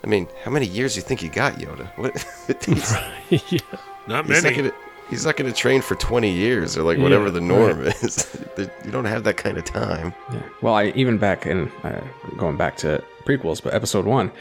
I 0.04 0.08
mean, 0.08 0.28
how 0.44 0.52
many 0.52 0.66
years 0.66 0.94
do 0.96 1.00
you 1.00 1.04
think 1.04 1.22
you 1.22 1.30
got, 1.30 1.54
Yoda? 1.56 1.88
What? 1.98 2.14
he's, 2.66 3.52
yeah. 3.52 3.60
Not 4.08 4.26
he's 4.26 4.44
many. 4.44 4.56
not 4.56 4.64
gonna. 4.64 4.72
He's 5.08 5.24
not 5.24 5.38
going 5.38 5.52
to 5.54 5.56
train 5.56 5.84
for 5.84 5.94
20 5.94 6.32
years 6.32 6.76
or 6.76 6.82
like 6.82 6.98
whatever 6.98 7.30
the 7.30 7.40
norm 7.40 7.82
is. 8.02 8.28
you 8.58 8.90
don't 8.90 9.06
have 9.06 9.24
that 9.26 9.38
kind 9.38 9.56
of 9.56 9.64
time. 9.64 10.16
Yeah. 10.34 10.42
Well, 10.64 10.74
I 10.74 10.86
even 10.96 11.20
back 11.20 11.46
in 11.46 11.72
uh, 11.84 12.02
going 12.38 12.58
back 12.58 12.76
to 12.78 13.04
prequels, 13.24 13.62
but 13.62 13.76
Episode 13.76 14.06
One, 14.06 14.32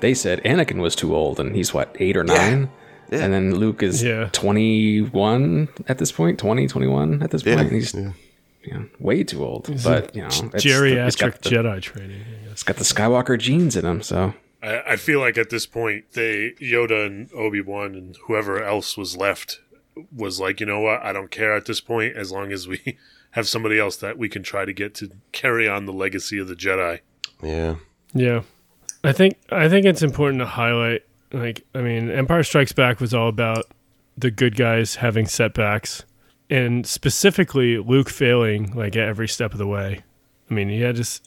they 0.00 0.14
said 0.14 0.42
Anakin 0.44 0.80
was 0.80 0.94
too 0.96 1.14
old, 1.14 1.38
and 1.40 1.54
he's 1.54 1.72
what 1.74 1.94
eight 2.00 2.16
or 2.16 2.24
nine. 2.24 2.70
Yeah. 3.10 3.20
And 3.20 3.32
then 3.32 3.54
Luke 3.54 3.82
is 3.84 4.02
Yeah. 4.02 4.28
21 4.32 5.68
at 5.88 5.98
this 5.98 6.10
point, 6.12 6.38
20, 6.38 6.66
21 6.66 7.22
at 7.22 7.30
this 7.30 7.44
Yeah. 7.44 7.56
point. 7.56 7.72
He's 7.72 7.94
Yeah. 7.94 8.12
you 8.64 8.72
know, 8.74 8.86
way 8.98 9.22
too 9.22 9.44
old. 9.44 9.70
But, 9.84 10.14
you 10.14 10.22
know, 10.22 10.26
it's 10.28 10.40
the- 10.40 10.48
Geriatric 10.58 11.04
he's 11.04 11.50
the, 11.50 11.56
Jedi 11.56 11.80
training. 11.82 12.20
I 12.22 12.42
guess. 12.44 12.52
It's 12.52 12.62
got 12.64 12.76
the 12.76 12.84
Skywalker 12.84 13.38
genes 13.38 13.76
in 13.76 13.84
him, 13.84 14.02
so. 14.02 14.34
I, 14.62 14.80
I 14.86 14.96
feel 14.96 15.20
like 15.20 15.38
at 15.38 15.50
this 15.50 15.66
point, 15.66 16.04
they 16.14 16.54
Yoda 16.60 17.06
and 17.06 17.28
Obi 17.32 17.60
Wan 17.60 17.94
and 17.94 18.16
whoever 18.26 18.62
else 18.62 18.96
was 18.96 19.16
left 19.16 19.60
was 20.14 20.40
like, 20.40 20.58
you 20.60 20.66
know 20.66 20.80
what? 20.80 21.00
I 21.02 21.12
don't 21.12 21.30
care 21.30 21.54
at 21.54 21.66
this 21.66 21.80
point 21.80 22.16
as 22.16 22.32
long 22.32 22.50
as 22.52 22.66
we 22.66 22.80
have 23.32 23.46
somebody 23.46 23.78
else 23.78 23.96
that 23.98 24.18
we 24.18 24.28
can 24.28 24.42
try 24.42 24.64
to 24.64 24.72
get 24.72 24.94
to 24.96 25.10
carry 25.32 25.68
on 25.68 25.86
the 25.86 25.92
legacy 25.92 26.38
of 26.38 26.48
the 26.48 26.56
Jedi. 26.56 27.00
Yeah. 27.42 27.76
Yeah. 28.14 28.42
I 29.06 29.12
think 29.12 29.38
I 29.50 29.68
think 29.68 29.86
it's 29.86 30.02
important 30.02 30.40
to 30.40 30.46
highlight 30.46 31.02
like 31.32 31.64
I 31.74 31.80
mean 31.80 32.10
Empire 32.10 32.42
Strikes 32.42 32.72
Back 32.72 33.00
was 33.00 33.14
all 33.14 33.28
about 33.28 33.66
the 34.18 34.30
good 34.30 34.56
guys 34.56 34.96
having 34.96 35.26
setbacks 35.26 36.04
and 36.50 36.86
specifically 36.86 37.78
Luke 37.78 38.08
failing 38.08 38.72
like 38.72 38.96
at 38.96 39.08
every 39.08 39.28
step 39.28 39.52
of 39.52 39.58
the 39.58 39.66
way. 39.66 40.02
I 40.50 40.54
mean, 40.54 40.68
he 40.68 40.80
had 40.80 40.96
his 40.96 41.20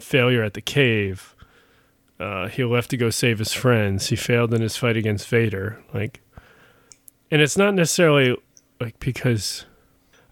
failure 0.00 0.42
at 0.42 0.54
the 0.54 0.60
cave. 0.60 1.34
Uh, 2.18 2.48
he 2.48 2.64
left 2.64 2.90
to 2.90 2.96
go 2.96 3.10
save 3.10 3.38
his 3.38 3.52
friends. 3.52 4.08
He 4.08 4.16
failed 4.16 4.52
in 4.52 4.60
his 4.62 4.76
fight 4.76 4.96
against 4.96 5.28
Vader. 5.28 5.82
Like 5.92 6.20
and 7.30 7.42
it's 7.42 7.56
not 7.56 7.74
necessarily 7.74 8.36
like 8.80 8.98
because 9.00 9.64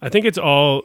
I 0.01 0.09
think 0.09 0.25
it's 0.25 0.39
all 0.39 0.85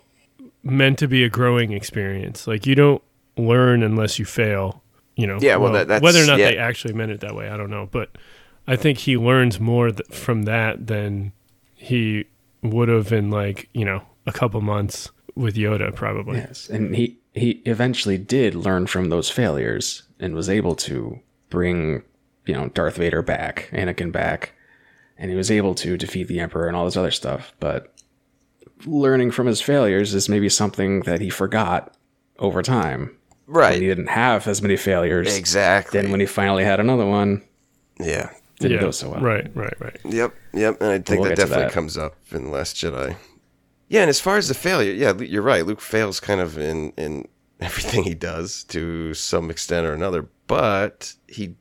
meant 0.63 0.97
to 0.99 1.07
be 1.07 1.23
a 1.23 1.29
growing 1.29 1.73
experience. 1.73 2.47
Like 2.47 2.65
you 2.65 2.75
don't 2.75 3.03
learn 3.37 3.83
unless 3.83 4.17
you 4.17 4.25
fail. 4.25 4.81
You 5.17 5.27
know, 5.27 5.39
Yeah, 5.41 5.57
well, 5.57 5.73
that- 5.73 5.87
that's- 5.89 6.01
whether 6.03 6.23
or 6.23 6.27
not 6.27 6.37
yeah. 6.39 6.51
they 6.51 6.57
actually 6.57 6.93
meant 6.93 7.11
it 7.11 7.19
that 7.21 7.35
way, 7.35 7.49
I 7.49 7.57
don't 7.57 7.69
know. 7.71 7.89
But 7.91 8.17
I 8.67 8.75
think 8.75 8.99
he 8.99 9.17
learns 9.17 9.59
more 9.59 9.89
th- 9.91 10.07
from 10.09 10.43
that 10.43 10.87
than 10.87 11.33
he 11.73 12.25
would 12.61 12.87
have 12.89 13.11
in 13.11 13.29
like 13.29 13.67
you 13.73 13.83
know 13.85 14.03
a 14.25 14.31
couple 14.31 14.61
months 14.61 15.09
with 15.35 15.55
Yoda, 15.55 15.93
probably. 15.93 16.37
Yes, 16.37 16.69
and 16.69 16.95
he 16.95 17.17
he 17.33 17.61
eventually 17.65 18.17
did 18.17 18.55
learn 18.55 18.87
from 18.87 19.09
those 19.09 19.29
failures 19.29 20.03
and 20.19 20.33
was 20.35 20.49
able 20.49 20.75
to 20.75 21.19
bring 21.49 22.03
you 22.45 22.53
know 22.53 22.69
Darth 22.69 22.97
Vader 22.97 23.21
back, 23.23 23.69
Anakin 23.73 24.11
back, 24.11 24.53
and 25.17 25.31
he 25.31 25.35
was 25.37 25.49
able 25.49 25.73
to 25.75 25.97
defeat 25.97 26.27
the 26.27 26.39
Emperor 26.39 26.67
and 26.67 26.75
all 26.75 26.85
this 26.85 26.97
other 26.97 27.11
stuff. 27.11 27.53
But 27.59 27.91
learning 28.85 29.31
from 29.31 29.47
his 29.47 29.61
failures 29.61 30.13
is 30.13 30.29
maybe 30.29 30.49
something 30.49 31.01
that 31.01 31.21
he 31.21 31.29
forgot 31.31 31.95
over 32.37 32.61
time. 32.61 33.17
When 33.47 33.81
he 33.81 33.87
didn't 33.87 34.07
have 34.07 34.47
as 34.47 34.61
many 34.61 34.75
failures. 34.77 35.35
Exactly. 35.35 35.99
Then 36.01 36.11
when 36.11 36.19
he 36.19 36.25
finally 36.25 36.63
had 36.63 36.79
another 36.79 37.05
one, 37.05 37.43
yeah. 37.99 38.29
didn't 38.59 38.75
Yeah, 38.77 38.81
go 38.81 38.91
so 38.91 39.09
well. 39.09 39.21
Right, 39.21 39.49
right, 39.55 39.73
right. 39.79 39.97
Yep, 40.05 40.33
yep. 40.53 40.81
And 40.81 40.89
I 40.91 40.99
think 40.99 41.21
We'll 41.21 41.29
that 41.29 41.37
definitely 41.37 41.65
that. 41.65 41.71
comes 41.73 41.97
up 41.97 42.15
in 42.31 42.45
The 42.45 42.49
Last 42.49 42.75
Jedi. 42.75 43.15
Yeah, 43.89 44.01
and 44.01 44.09
as 44.09 44.19
far 44.19 44.35
as 44.37 44.49
the 44.49 44.53
failure, 44.53 44.91
yeah, 44.91 45.13
you're 45.17 45.41
right. 45.41 45.65
Luke 45.65 45.79
fails 45.81 46.19
kind 46.19 46.41
of 46.41 46.57
in 46.57 46.91
in 46.97 47.27
everything 47.61 48.03
he 48.03 48.13
does 48.13 48.63
to 48.65 49.13
some 49.13 49.49
extent 49.49 49.87
or 49.87 49.93
another, 49.93 50.27
but 50.47 51.13
he 51.27 51.55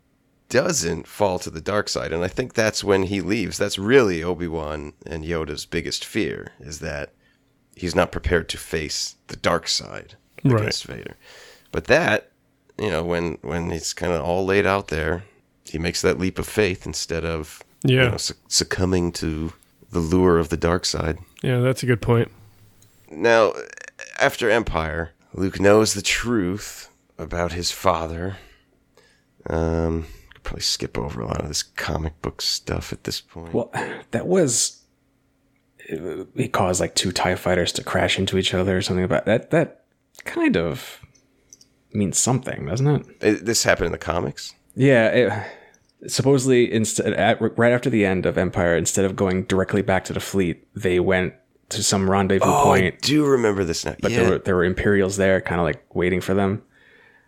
doesn't 0.48 1.06
fall 1.06 1.38
to 1.40 1.50
the 1.50 1.60
dark 1.60 1.88
side, 1.88 2.12
and 2.12 2.22
I 2.24 2.28
think 2.28 2.54
that's 2.54 2.82
when 2.84 3.04
he 3.04 3.20
leaves. 3.20 3.58
That's 3.58 3.78
really 3.78 4.22
Obi 4.24 4.48
Wan 4.48 4.92
and 5.06 5.24
Yoda's 5.24 5.66
biggest 5.66 6.04
fear 6.04 6.52
is 6.60 6.80
that 6.80 7.12
he's 7.76 7.94
not 7.94 8.12
prepared 8.12 8.48
to 8.50 8.58
face 8.58 9.16
the 9.28 9.36
dark 9.36 9.68
side 9.68 10.16
Right. 10.44 10.60
against 10.60 10.84
Vader. 10.84 11.16
But 11.72 11.84
that, 11.86 12.30
you 12.78 12.90
know, 12.90 13.04
when 13.04 13.38
when 13.42 13.70
he's 13.70 13.92
kind 13.92 14.12
of 14.12 14.22
all 14.22 14.44
laid 14.44 14.66
out 14.66 14.88
there, 14.88 15.24
he 15.64 15.78
makes 15.78 16.02
that 16.02 16.18
leap 16.18 16.38
of 16.38 16.46
faith 16.46 16.86
instead 16.86 17.24
of 17.24 17.62
you 17.84 17.96
Yeah. 17.98 18.08
know, 18.10 18.16
suc- 18.16 18.36
succumbing 18.48 19.12
to 19.12 19.52
the 19.90 19.98
lure 20.00 20.38
of 20.38 20.48
the 20.48 20.56
dark 20.56 20.84
side. 20.84 21.18
Yeah, 21.42 21.60
that's 21.60 21.82
a 21.82 21.86
good 21.86 22.00
point. 22.02 22.30
Now, 23.10 23.52
after 24.18 24.50
Empire, 24.50 25.12
Luke 25.32 25.60
knows 25.60 25.94
the 25.94 26.02
truth 26.02 26.88
about 27.18 27.52
his 27.52 27.70
father. 27.70 28.36
Um, 29.48 30.06
could 30.34 30.42
probably 30.42 30.62
skip 30.62 30.98
over 30.98 31.20
a 31.20 31.26
lot 31.26 31.40
of 31.40 31.48
this 31.48 31.62
comic 31.62 32.20
book 32.22 32.42
stuff 32.42 32.92
at 32.92 33.04
this 33.04 33.20
point. 33.20 33.54
Well, 33.54 33.70
that 34.10 34.26
was 34.26 34.82
he 36.34 36.48
caused 36.48 36.80
like 36.80 36.94
two 36.96 37.12
Tie 37.12 37.36
fighters 37.36 37.70
to 37.72 37.84
crash 37.84 38.18
into 38.18 38.38
each 38.38 38.52
other 38.54 38.76
or 38.78 38.82
something 38.82 39.04
about 39.04 39.24
that. 39.26 39.50
That 39.50 39.84
kind 40.24 40.56
of 40.56 41.00
means 41.92 42.18
something, 42.18 42.66
doesn't 42.66 42.86
it? 42.86 43.06
It- 43.20 43.44
this 43.46 43.62
happened 43.64 43.86
in 43.86 43.92
the 43.92 43.98
comics. 43.98 44.54
Yeah. 44.74 45.06
It, 45.08 45.32
supposedly, 46.10 46.72
instead 46.72 47.12
at, 47.14 47.38
right 47.58 47.72
after 47.72 47.90
the 47.90 48.04
end 48.04 48.26
of 48.26 48.36
Empire, 48.38 48.76
instead 48.76 49.04
of 49.04 49.16
going 49.16 49.44
directly 49.44 49.82
back 49.82 50.04
to 50.04 50.12
the 50.12 50.20
fleet, 50.20 50.66
they 50.74 51.00
went 51.00 51.34
to 51.70 51.82
some 51.82 52.08
rendezvous 52.10 52.46
Oh, 52.48 52.72
I 52.72 52.80
point. 52.80 53.02
do 53.02 53.24
remember 53.26 53.64
this 53.64 53.84
now. 53.84 53.96
But 54.00 54.12
yeah, 54.12 54.20
there 54.20 54.30
were 54.30 54.38
there 54.38 54.54
were 54.56 54.64
Imperials 54.64 55.16
there, 55.16 55.40
kind 55.40 55.60
of 55.60 55.64
like 55.64 55.82
waiting 55.94 56.20
for 56.20 56.32
them. 56.34 56.62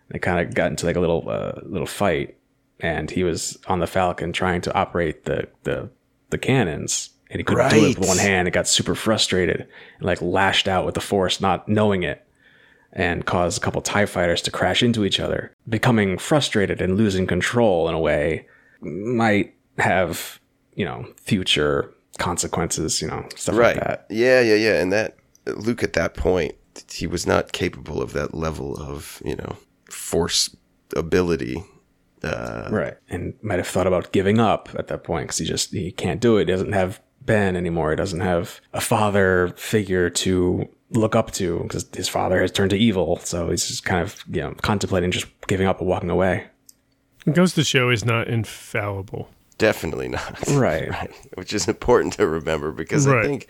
They 0.09 0.19
kind 0.19 0.39
of 0.47 0.53
got 0.55 0.71
into 0.71 0.85
like 0.85 0.95
a 0.95 0.99
little 1.01 1.25
uh, 1.29 1.59
little 1.63 1.87
fight, 1.87 2.37
and 2.79 3.11
he 3.11 3.23
was 3.23 3.57
on 3.67 3.79
the 3.79 3.87
Falcon 3.87 4.31
trying 4.31 4.61
to 4.61 4.73
operate 4.73 5.25
the 5.25 5.47
the 5.63 5.89
the 6.29 6.37
cannons, 6.37 7.09
and 7.29 7.39
he 7.39 7.43
couldn't 7.43 7.69
do 7.69 7.83
it 7.85 7.99
with 7.99 8.07
one 8.07 8.17
hand. 8.17 8.47
It 8.47 8.51
got 8.51 8.67
super 8.67 8.95
frustrated 8.95 9.61
and 9.97 10.05
like 10.05 10.21
lashed 10.21 10.67
out 10.69 10.85
with 10.85 10.95
the 10.95 11.01
Force, 11.01 11.41
not 11.41 11.67
knowing 11.67 12.03
it, 12.03 12.25
and 12.93 13.25
cause 13.25 13.57
a 13.57 13.59
couple 13.59 13.81
Tie 13.81 14.05
fighters 14.05 14.41
to 14.43 14.51
crash 14.51 14.81
into 14.81 15.05
each 15.05 15.19
other. 15.19 15.53
Becoming 15.67 16.17
frustrated 16.17 16.81
and 16.81 16.97
losing 16.97 17.27
control 17.27 17.87
in 17.87 17.95
a 17.95 17.99
way 17.99 18.47
might 18.81 19.53
have 19.77 20.39
you 20.75 20.85
know 20.85 21.05
future 21.17 21.93
consequences. 22.17 23.01
You 23.01 23.09
know 23.09 23.27
stuff 23.35 23.55
right. 23.55 23.75
like 23.75 23.85
that. 23.85 24.05
Yeah, 24.09 24.41
yeah, 24.41 24.55
yeah. 24.55 24.81
And 24.81 24.91
that 24.91 25.17
Luke 25.45 25.83
at 25.83 25.93
that 25.93 26.15
point, 26.15 26.55
he 26.91 27.07
was 27.07 27.25
not 27.27 27.51
capable 27.51 28.01
of 28.01 28.13
that 28.13 28.33
level 28.33 28.75
of 28.77 29.21
you 29.25 29.35
know 29.35 29.57
force 29.89 30.55
ability. 30.95 31.63
Uh, 32.21 32.67
right 32.69 32.97
and 33.07 33.33
might 33.41 33.59
have 33.59 33.67
thought 33.67 33.87
about 33.87 34.11
giving 34.11 34.39
up 34.39 34.67
at 34.77 34.87
that 34.87 35.05
point 35.05 35.27
because 35.27 35.37
he 35.37 35.45
just 35.45 35.71
he 35.71 35.89
can't 35.89 36.19
do 36.19 36.35
it 36.35 36.49
he 36.49 36.51
doesn't 36.51 36.73
have 36.73 36.99
ben 37.21 37.55
anymore 37.55 37.91
he 37.91 37.95
doesn't 37.95 38.19
have 38.19 38.59
a 38.73 38.81
father 38.81 39.53
figure 39.55 40.09
to 40.09 40.67
look 40.91 41.15
up 41.15 41.31
to 41.31 41.59
because 41.59 41.85
his 41.93 42.09
father 42.09 42.41
has 42.41 42.51
turned 42.51 42.71
to 42.71 42.77
evil 42.77 43.17
so 43.17 43.49
he's 43.49 43.67
just 43.67 43.85
kind 43.85 44.01
of 44.01 44.23
you 44.27 44.41
know 44.41 44.53
contemplating 44.61 45.11
just 45.11 45.27
giving 45.47 45.67
up 45.67 45.79
and 45.79 45.87
walking 45.87 46.09
away 46.09 46.45
It 47.27 47.35
goes 47.35 47.53
to 47.53 47.63
show 47.63 47.89
he's 47.89 48.05
not 48.05 48.27
infallible. 48.27 49.29
Definitely 49.57 50.07
not. 50.07 50.39
Right. 50.47 50.89
right. 50.99 51.11
Which 51.35 51.53
is 51.53 51.67
important 51.67 52.13
to 52.13 52.25
remember 52.27 52.71
because 52.71 53.05
I 53.07 53.21
think 53.23 53.47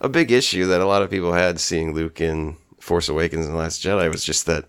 a 0.00 0.08
big 0.08 0.30
issue 0.30 0.66
that 0.66 0.80
a 0.82 0.86
lot 0.86 1.02
of 1.02 1.10
people 1.10 1.32
had 1.32 1.58
seeing 1.58 1.94
Luke 1.94 2.20
in 2.20 2.56
Force 2.78 3.08
Awakens 3.08 3.46
and 3.46 3.54
The 3.54 3.58
Last 3.58 3.82
Jedi 3.82 4.10
was 4.10 4.22
just 4.22 4.44
that 4.46 4.66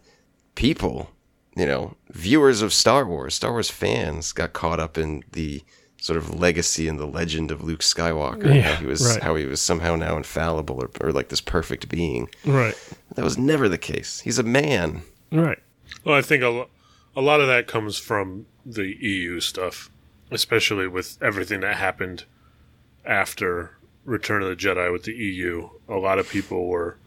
people, 0.55 1.09
you 1.57 1.65
know, 1.65 1.97
viewers 2.11 2.61
of 2.61 2.73
Star 2.73 3.05
Wars, 3.05 3.35
Star 3.35 3.51
Wars 3.51 3.69
fans 3.69 4.31
got 4.31 4.53
caught 4.53 4.79
up 4.79 4.97
in 4.97 5.23
the 5.33 5.61
sort 6.07 6.17
of 6.17 6.39
legacy 6.39 6.87
and 6.87 6.97
the 6.97 7.05
legend 7.05 7.51
of 7.51 7.61
Luke 7.61 7.81
Skywalker. 7.81 8.55
Yeah, 8.55 8.61
how 8.61 8.75
he 8.79 8.85
was 8.85 9.05
right. 9.05 9.21
how 9.21 9.35
he 9.35 9.45
was 9.45 9.59
somehow 9.61 9.97
now 9.97 10.15
infallible 10.15 10.81
or, 10.81 10.89
or 11.01 11.11
like 11.11 11.27
this 11.27 11.41
perfect 11.41 11.89
being. 11.89 12.29
Right. 12.45 12.75
That 13.15 13.25
was 13.25 13.37
never 13.37 13.67
the 13.67 13.77
case. 13.77 14.21
He's 14.21 14.39
a 14.39 14.43
man. 14.43 15.01
Right. 15.31 15.59
Well, 16.05 16.15
I 16.15 16.21
think 16.21 16.43
a, 16.43 16.47
lo- 16.47 16.69
a 17.15 17.21
lot 17.21 17.41
of 17.41 17.47
that 17.47 17.67
comes 17.67 17.97
from 17.97 18.45
the 18.65 18.95
EU 18.99 19.41
stuff, 19.41 19.89
especially 20.31 20.87
with 20.87 21.17
everything 21.21 21.59
that 21.59 21.75
happened 21.75 22.23
after 23.05 23.77
Return 24.05 24.41
of 24.41 24.49
the 24.49 24.55
Jedi 24.55 24.91
with 24.91 25.03
the 25.03 25.13
EU. 25.13 25.69
A 25.89 25.95
lot 25.95 26.19
of 26.19 26.29
people 26.29 26.67
were 26.67 26.97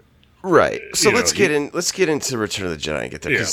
Right. 0.42 0.80
So 0.95 1.11
let's 1.11 1.33
know, 1.33 1.38
get 1.38 1.50
he- 1.50 1.57
in. 1.57 1.71
Let's 1.73 1.92
get 1.92 2.09
into 2.11 2.37
Return 2.37 2.66
of 2.66 2.73
the 2.73 2.78
Jedi 2.90 3.02
and 3.02 3.11
get 3.11 3.23
there. 3.23 3.33
Yeah. 3.33 3.47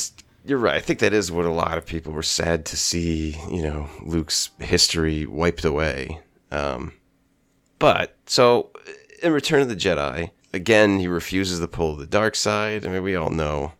You're 0.47 0.57
right. 0.57 0.75
I 0.75 0.79
think 0.81 0.99
that 0.99 1.13
is 1.13 1.31
what 1.31 1.45
a 1.45 1.51
lot 1.51 1.77
of 1.77 1.85
people 1.85 2.13
were 2.13 2.23
sad 2.23 2.65
to 2.67 2.77
see. 2.77 3.37
You 3.51 3.61
know, 3.63 3.89
Luke's 4.01 4.49
history 4.59 5.25
wiped 5.25 5.65
away. 5.65 6.19
Um, 6.51 6.93
but 7.79 8.15
so 8.25 8.71
in 9.21 9.33
Return 9.33 9.61
of 9.61 9.69
the 9.69 9.75
Jedi, 9.75 10.31
again, 10.53 10.99
he 10.99 11.07
refuses 11.07 11.59
the 11.59 11.67
pull 11.67 11.91
of 11.93 11.99
the 11.99 12.07
dark 12.07 12.35
side. 12.35 12.85
I 12.85 12.89
mean, 12.89 13.03
we 13.03 13.15
all 13.15 13.29
know. 13.29 13.73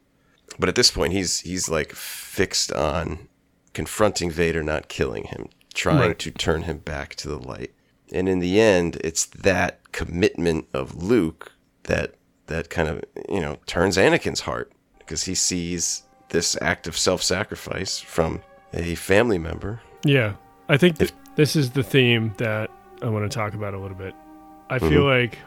But 0.60 0.70
at 0.70 0.76
this 0.76 0.92
point, 0.92 1.14
he's 1.14 1.40
he's 1.42 1.70
like 1.70 1.94
fixed 1.94 2.72
on 2.74 3.28
confronting 3.74 4.32
Vader, 4.32 4.64
not 4.64 4.88
killing 4.90 5.26
him, 5.26 5.50
trying 5.74 6.00
Right. 6.00 6.20
to 6.20 6.32
turn 6.32 6.64
him 6.64 6.80
back 6.80 7.16
to 7.16 7.28
the 7.28 7.38
light. 7.38 7.74
And 8.12 8.28
in 8.28 8.40
the 8.40 8.60
end, 8.60 8.96
it's 9.04 9.26
that 9.26 9.80
commitment 9.92 10.68
of 10.74 11.02
Luke 11.04 11.54
that 11.84 12.16
that 12.48 12.70
kind 12.70 12.88
of 12.90 13.04
you 13.30 13.40
know 13.40 13.58
turns 13.66 13.98
Anakin's 13.98 14.42
heart 14.42 14.72
because 15.00 15.24
he 15.26 15.36
sees 15.36 16.04
this 16.30 16.58
act 16.62 16.88
of 16.88 16.98
self-sacrifice 16.98 18.00
from 18.00 18.42
a 18.74 18.96
family 18.96 19.38
member. 19.38 19.82
Yeah. 20.04 20.34
I 20.70 20.78
think 20.78 20.98
th- 20.98 21.14
this 21.36 21.56
is 21.56 21.72
the 21.72 21.84
theme 21.84 22.34
that 22.38 22.70
I 23.02 23.10
want 23.10 23.30
to 23.30 23.36
talk 23.36 23.54
about 23.54 23.74
a 23.74 23.80
little 23.80 23.98
bit. 23.98 24.14
I 24.70 24.80
mm-hmm. 24.80 24.90
feel 24.90 25.04
like 25.04 25.38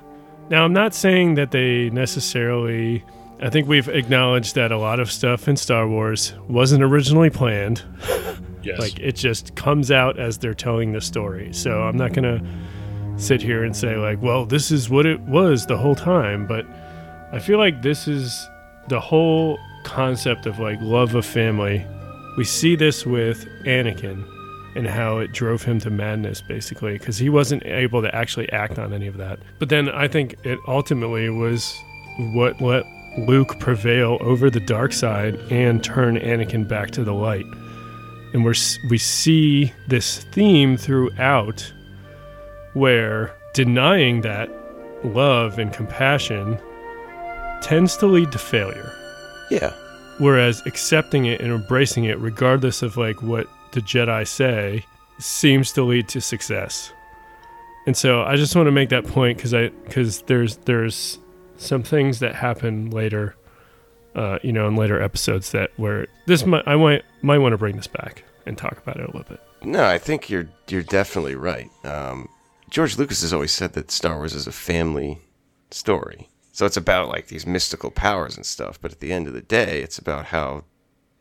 now 0.48 0.64
I'm 0.64 0.72
not 0.72 0.94
saying 0.94 1.34
that 1.34 1.50
they 1.50 1.90
necessarily 1.90 3.04
I 3.42 3.48
think 3.48 3.68
we've 3.68 3.88
acknowledged 3.88 4.54
that 4.56 4.70
a 4.70 4.76
lot 4.76 5.00
of 5.00 5.10
stuff 5.10 5.48
in 5.48 5.56
Star 5.56 5.88
Wars 5.88 6.34
wasn't 6.48 6.82
originally 6.82 7.30
planned. 7.30 7.82
Yes. 8.62 8.78
Like 8.78 8.98
it 8.98 9.16
just 9.16 9.54
comes 9.54 9.90
out 9.90 10.18
as 10.18 10.36
they're 10.36 10.52
telling 10.52 10.92
the 10.92 11.00
story. 11.00 11.50
So 11.54 11.82
I'm 11.82 11.96
not 11.96 12.12
gonna 12.12 12.42
sit 13.16 13.40
here 13.40 13.64
and 13.64 13.74
say 13.74 13.96
like, 13.96 14.20
well, 14.20 14.44
this 14.44 14.70
is 14.70 14.90
what 14.90 15.06
it 15.06 15.18
was 15.20 15.64
the 15.64 15.78
whole 15.78 15.94
time. 15.94 16.46
But 16.46 16.66
I 17.32 17.38
feel 17.38 17.56
like 17.56 17.80
this 17.80 18.06
is 18.06 18.48
the 18.88 19.00
whole 19.00 19.58
concept 19.84 20.46
of 20.46 20.58
like 20.58 20.80
love 20.80 21.14
of 21.14 21.26
family. 21.26 21.84
We 22.36 22.44
see 22.44 22.76
this 22.76 23.04
with 23.04 23.46
Anakin 23.64 24.26
and 24.76 24.86
how 24.86 25.18
it 25.18 25.32
drove 25.32 25.62
him 25.62 25.80
to 25.80 25.90
madness 25.90 26.40
basically 26.40 26.92
because 26.98 27.18
he 27.18 27.28
wasn't 27.28 27.64
able 27.66 28.02
to 28.02 28.14
actually 28.14 28.50
act 28.52 28.78
on 28.78 28.92
any 28.92 29.06
of 29.06 29.16
that. 29.16 29.40
But 29.58 29.68
then 29.68 29.88
I 29.88 30.08
think 30.08 30.36
it 30.44 30.58
ultimately 30.68 31.28
was 31.28 31.74
what 32.34 32.60
let 32.60 32.84
Luke 33.18 33.58
prevail 33.58 34.18
over 34.20 34.50
the 34.50 34.60
dark 34.60 34.92
side 34.92 35.34
and 35.50 35.82
turn 35.82 36.16
Anakin 36.16 36.68
back 36.68 36.92
to 36.92 37.02
the 37.02 37.14
light 37.14 37.46
and 38.32 38.44
we're 38.44 38.54
we 38.88 38.98
see 38.98 39.72
this 39.88 40.24
theme 40.32 40.76
throughout 40.76 41.72
where 42.74 43.34
denying 43.54 44.20
that 44.20 44.48
love 45.04 45.58
and 45.58 45.72
compassion 45.72 46.58
tends 47.62 47.96
to 47.96 48.06
lead 48.06 48.30
to 48.32 48.38
failure 48.38 48.92
Yeah. 49.50 49.72
whereas 50.18 50.62
accepting 50.66 51.26
it 51.26 51.40
and 51.40 51.52
embracing 51.52 52.04
it 52.04 52.18
regardless 52.18 52.82
of 52.82 52.96
like 52.96 53.22
what 53.22 53.46
the 53.72 53.80
jedi 53.80 54.26
say 54.26 54.84
seems 55.18 55.72
to 55.72 55.82
lead 55.82 56.08
to 56.08 56.20
success 56.20 56.92
and 57.86 57.96
so 57.96 58.22
i 58.22 58.36
just 58.36 58.54
want 58.56 58.66
to 58.66 58.72
make 58.72 58.88
that 58.90 59.06
point 59.06 59.36
because 59.38 59.52
i 59.54 59.68
because 59.84 60.22
there's 60.22 60.56
there's 60.58 61.18
some 61.56 61.82
things 61.82 62.20
that 62.20 62.34
happen 62.34 62.90
later 62.90 63.34
uh, 64.16 64.38
you 64.42 64.52
know 64.52 64.66
in 64.66 64.74
later 64.76 65.00
episodes 65.00 65.52
that 65.52 65.70
where 65.76 66.06
this 66.26 66.44
might 66.44 66.66
i 66.66 66.74
might 66.74 67.02
might 67.22 67.38
want 67.38 67.52
to 67.52 67.58
bring 67.58 67.76
this 67.76 67.86
back 67.86 68.24
and 68.46 68.58
talk 68.58 68.78
about 68.78 68.96
it 68.96 69.02
a 69.04 69.06
little 69.06 69.24
bit 69.28 69.40
No, 69.62 69.84
I 69.84 69.98
think 69.98 70.30
you're 70.30 70.48
you're 70.68 70.82
definitely 70.82 71.34
right. 71.34 71.68
Um, 71.84 72.28
George 72.70 72.96
Lucas 72.96 73.20
has 73.20 73.32
always 73.34 73.52
said 73.52 73.74
that 73.74 73.90
Star 73.90 74.16
Wars 74.16 74.34
is 74.34 74.46
a 74.46 74.52
family 74.52 75.18
story. 75.70 76.29
So 76.60 76.66
it's 76.66 76.76
about 76.76 77.08
like 77.08 77.28
these 77.28 77.46
mystical 77.46 77.90
powers 77.90 78.36
and 78.36 78.44
stuff, 78.44 78.78
but 78.78 78.92
at 78.92 79.00
the 79.00 79.14
end 79.14 79.26
of 79.26 79.32
the 79.32 79.40
day, 79.40 79.80
it's 79.80 79.98
about 79.98 80.26
how 80.26 80.64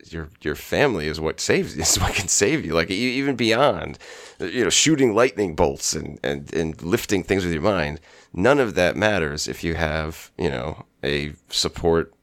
your 0.03 0.27
your 0.41 0.55
family 0.55 1.07
is 1.07 1.21
what 1.21 1.39
saves 1.39 1.77
you, 1.77 1.81
is 1.83 1.97
what 1.97 2.13
can 2.13 2.27
save 2.27 2.65
you. 2.65 2.73
Like 2.73 2.91
even 2.91 3.37
beyond, 3.37 3.97
you 4.41 4.65
know, 4.65 4.69
shooting 4.69 5.15
lightning 5.15 5.55
bolts 5.55 5.95
and 5.95 6.19
and 6.25 6.53
and 6.53 6.81
lifting 6.81 7.23
things 7.23 7.45
with 7.45 7.53
your 7.53 7.61
mind. 7.61 8.01
None 8.33 8.59
of 8.59 8.75
that 8.75 8.97
matters 8.97 9.47
if 9.47 9.63
you 9.63 9.75
have 9.75 10.29
you 10.37 10.49
know 10.49 10.85
a 11.05 11.31
support 11.47 12.13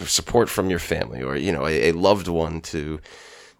support 0.00 0.48
from 0.48 0.70
your 0.70 0.78
family 0.78 1.22
or 1.22 1.36
you 1.36 1.52
know 1.52 1.66
a, 1.66 1.90
a 1.90 1.92
loved 1.92 2.26
one 2.26 2.62
to 2.62 3.00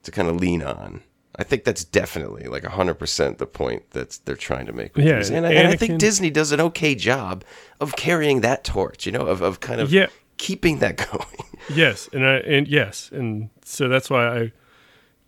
to 0.04 0.10
kind 0.10 0.28
of 0.28 0.36
lean 0.36 0.62
on. 0.62 1.02
I 1.36 1.44
think 1.44 1.64
that's 1.64 1.82
definitely 1.84 2.44
like 2.44 2.62
100% 2.62 3.38
the 3.38 3.46
point 3.46 3.90
that 3.92 4.18
they're 4.24 4.36
trying 4.36 4.66
to 4.66 4.72
make. 4.72 4.94
with 4.96 5.06
Yeah. 5.06 5.22
And, 5.36 5.46
I, 5.46 5.52
and 5.52 5.68
I 5.68 5.76
think 5.76 5.98
Disney 5.98 6.28
does 6.30 6.52
an 6.52 6.60
okay 6.60 6.94
job 6.94 7.42
of 7.80 7.96
carrying 7.96 8.42
that 8.42 8.64
torch, 8.64 9.06
you 9.06 9.12
know, 9.12 9.26
of, 9.26 9.40
of 9.40 9.60
kind 9.60 9.80
of 9.80 9.90
Yeah. 9.92 10.08
keeping 10.36 10.78
that 10.80 10.96
going. 11.10 11.26
Yes, 11.74 12.08
and 12.12 12.26
I 12.26 12.34
and 12.38 12.66
yes, 12.68 13.08
and 13.12 13.48
so 13.64 13.88
that's 13.88 14.10
why 14.10 14.26
I, 14.26 14.52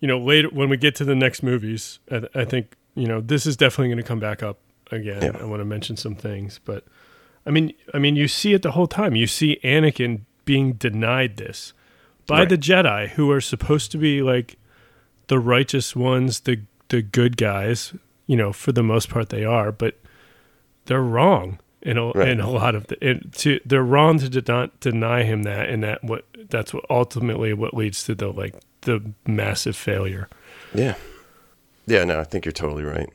you 0.01 0.09
know, 0.09 0.19
later 0.19 0.49
when 0.49 0.69
we 0.69 0.77
get 0.77 0.95
to 0.97 1.05
the 1.05 1.15
next 1.15 1.43
movies, 1.43 2.01
I, 2.11 2.23
I 2.35 2.45
think 2.45 2.75
you 2.97 3.07
know 3.07 3.21
this 3.21 3.47
is 3.47 3.57
definitely 3.57 3.89
going 3.89 3.99
to 4.03 4.09
come 4.09 4.19
back 4.21 4.43
up 4.43 4.59
again. 4.91 5.23
Yeah. 5.23 5.39
I 5.41 5.45
want 5.45 5.61
to 5.61 5.65
mention 5.65 5.97
some 5.97 6.17
things, 6.17 6.59
but 6.65 6.85
I 7.47 7.51
mean, 7.51 7.73
I 7.95 7.99
mean, 7.99 8.17
you 8.17 8.27
see 8.29 8.53
it 8.53 8.63
the 8.63 8.73
whole 8.73 8.89
time. 8.89 9.15
You 9.15 9.27
see 9.29 9.61
Anakin 9.63 10.23
being 10.45 10.73
denied 10.75 11.37
this 11.37 11.73
by 12.27 12.41
Right. 12.41 12.49
the 12.49 12.59
Jedi, 12.59 13.11
who 13.11 13.31
are 13.31 13.41
supposed 13.41 13.93
to 13.93 13.99
be 13.99 14.21
like 14.21 14.57
the 15.29 15.39
righteous 15.39 15.95
ones, 15.97 16.41
the 16.41 16.61
the 16.89 17.03
good 17.03 17.37
guys. 17.37 17.95
You 18.27 18.37
know, 18.37 18.53
for 18.53 18.73
the 18.73 18.83
most 18.83 19.11
part, 19.11 19.29
they 19.29 19.45
are, 19.45 19.71
but 19.71 19.99
they're 20.87 21.03
wrong 21.03 21.59
in 21.83 21.99
a, 21.99 22.11
Right. 22.13 22.29
in 22.29 22.41
a 22.41 22.49
lot 22.51 22.75
of 22.75 22.87
the 22.87 22.97
to 23.37 23.61
they're 23.67 23.83
wrong 23.83 24.19
to 24.21 24.29
de- 24.31 24.51
not 24.51 24.81
deny 24.81 25.25
him 25.25 25.43
that 25.43 25.69
and 25.69 25.83
that 25.85 26.03
what 26.03 26.25
that's 26.49 26.73
what 26.73 26.85
ultimately 26.89 27.53
what 27.53 27.75
leads 27.75 28.05
to 28.05 28.15
the 28.15 28.29
like 28.29 28.55
the 28.83 29.13
massive 29.27 29.77
failure 29.77 30.29
Yeah. 30.75 30.95
Yeah, 31.87 32.05
no, 32.05 32.19
I 32.21 32.25
think 32.25 32.47
you're 32.47 32.53
totally 32.53 32.83
right. 32.85 33.11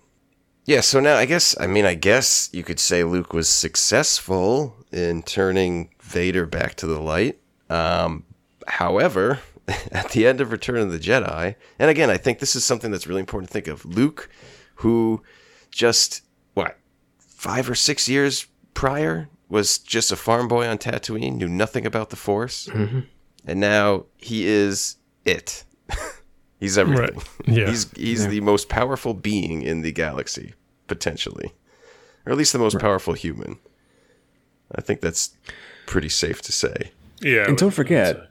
Yeah, 0.66 0.82
so 0.82 1.00
now 1.00 1.16
I 1.16 1.26
guess, 1.26 1.56
I 1.60 1.66
mean, 1.66 1.86
I 1.86 1.96
guess 1.96 2.50
you 2.54 2.64
could 2.64 2.80
say 2.80 3.04
Luke 3.04 3.34
was 3.34 3.50
successful 3.50 4.76
in 4.92 5.24
turning 5.24 5.90
Vader 6.02 6.46
back 6.46 6.76
to 6.76 6.86
the 6.86 7.00
light. 7.00 7.40
Um, 7.72 8.24
however, 8.68 9.40
at 9.92 10.10
the 10.12 10.26
end 10.28 10.42
of 10.42 10.52
Return 10.52 10.78
of 10.78 10.92
the 10.92 11.00
Jedi, 11.00 11.56
and 11.78 11.90
again, 11.90 12.10
I 12.10 12.18
think 12.18 12.40
this 12.40 12.56
is 12.56 12.64
something 12.64 12.92
that's 12.92 13.08
really 13.08 13.20
important 13.20 13.50
to 13.50 13.54
think 13.54 13.68
of. 13.68 13.86
Luke, 13.86 14.30
who 14.76 15.22
just, 15.72 16.22
what, 16.54 16.78
five 17.20 17.70
or 17.70 17.76
six 17.76 18.10
years 18.10 18.48
prior 18.74 19.30
was 19.50 19.78
just 19.80 20.12
a 20.12 20.16
farm 20.16 20.48
boy 20.48 20.68
on 20.68 20.78
Tatooine, 20.78 21.36
knew 21.36 21.50
nothing 21.50 21.86
about 21.86 22.10
the 22.10 22.16
Force, 22.16 22.68
mm-hmm. 22.68 23.02
and 23.46 23.60
now 23.60 24.06
he 24.18 24.46
is 24.46 24.98
it. 25.26 25.64
He's 26.60 26.78
everything. 26.78 27.16
Right. 27.16 27.30
Yeah. 27.46 27.68
He's 27.68 27.90
he's 27.94 28.28
the 28.28 28.42
most 28.42 28.68
powerful 28.68 29.14
being 29.14 29.62
in 29.62 29.82
the 29.82 29.94
galaxy, 29.94 30.56
potentially. 30.88 31.54
Or 32.26 32.34
at 32.34 32.38
least 32.38 32.52
the 32.52 32.60
most 32.60 32.80
powerful 32.80 33.14
human. 33.14 33.60
I 34.76 34.82
think 34.82 35.00
that's 35.00 35.32
pretty 35.88 36.10
safe 36.10 36.42
to 36.44 36.52
say. 36.52 36.92
Yeah. 37.22 37.46
And 37.48 37.58
don't 37.58 37.72
forget, 37.72 38.30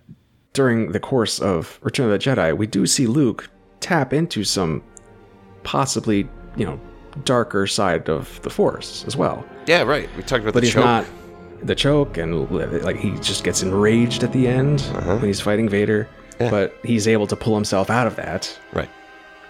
during 0.58 0.90
the 0.90 0.98
course 1.00 1.38
of 1.38 1.78
Return 1.82 2.10
of 2.10 2.12
the 2.12 2.18
Jedi, 2.18 2.56
we 2.56 2.66
do 2.66 2.84
see 2.84 3.06
Luke 3.06 3.48
tap 3.78 4.12
into 4.12 4.42
some 4.42 4.82
possibly, 5.62 6.28
you 6.56 6.66
know, 6.66 6.80
darker 7.24 7.66
side 7.68 8.08
of 8.08 8.40
the 8.42 8.50
Force 8.50 9.04
as 9.06 9.14
well. 9.16 9.44
Yeah, 9.66 9.82
right. 9.82 10.08
We 10.16 10.22
talked 10.24 10.42
about 10.42 10.54
But 10.54 10.60
the 10.60 10.66
he's 10.66 10.74
choke. 10.74 10.84
not 10.84 11.04
the 11.62 11.74
choke, 11.76 12.16
and 12.18 12.50
like 12.82 12.96
he 12.96 13.12
just 13.20 13.44
gets 13.44 13.62
enraged 13.62 14.24
at 14.24 14.32
the 14.32 14.48
end 14.48 14.80
when 15.06 15.22
he's 15.22 15.40
fighting 15.40 15.68
Vader. 15.68 16.08
Uh-huh. 16.10 16.44
Yeah. 16.44 16.50
But 16.50 16.76
he's 16.84 17.06
able 17.06 17.26
to 17.28 17.36
pull 17.36 17.54
himself 17.54 17.88
out 17.90 18.06
of 18.08 18.16
that, 18.16 18.42
Right. 18.72 18.90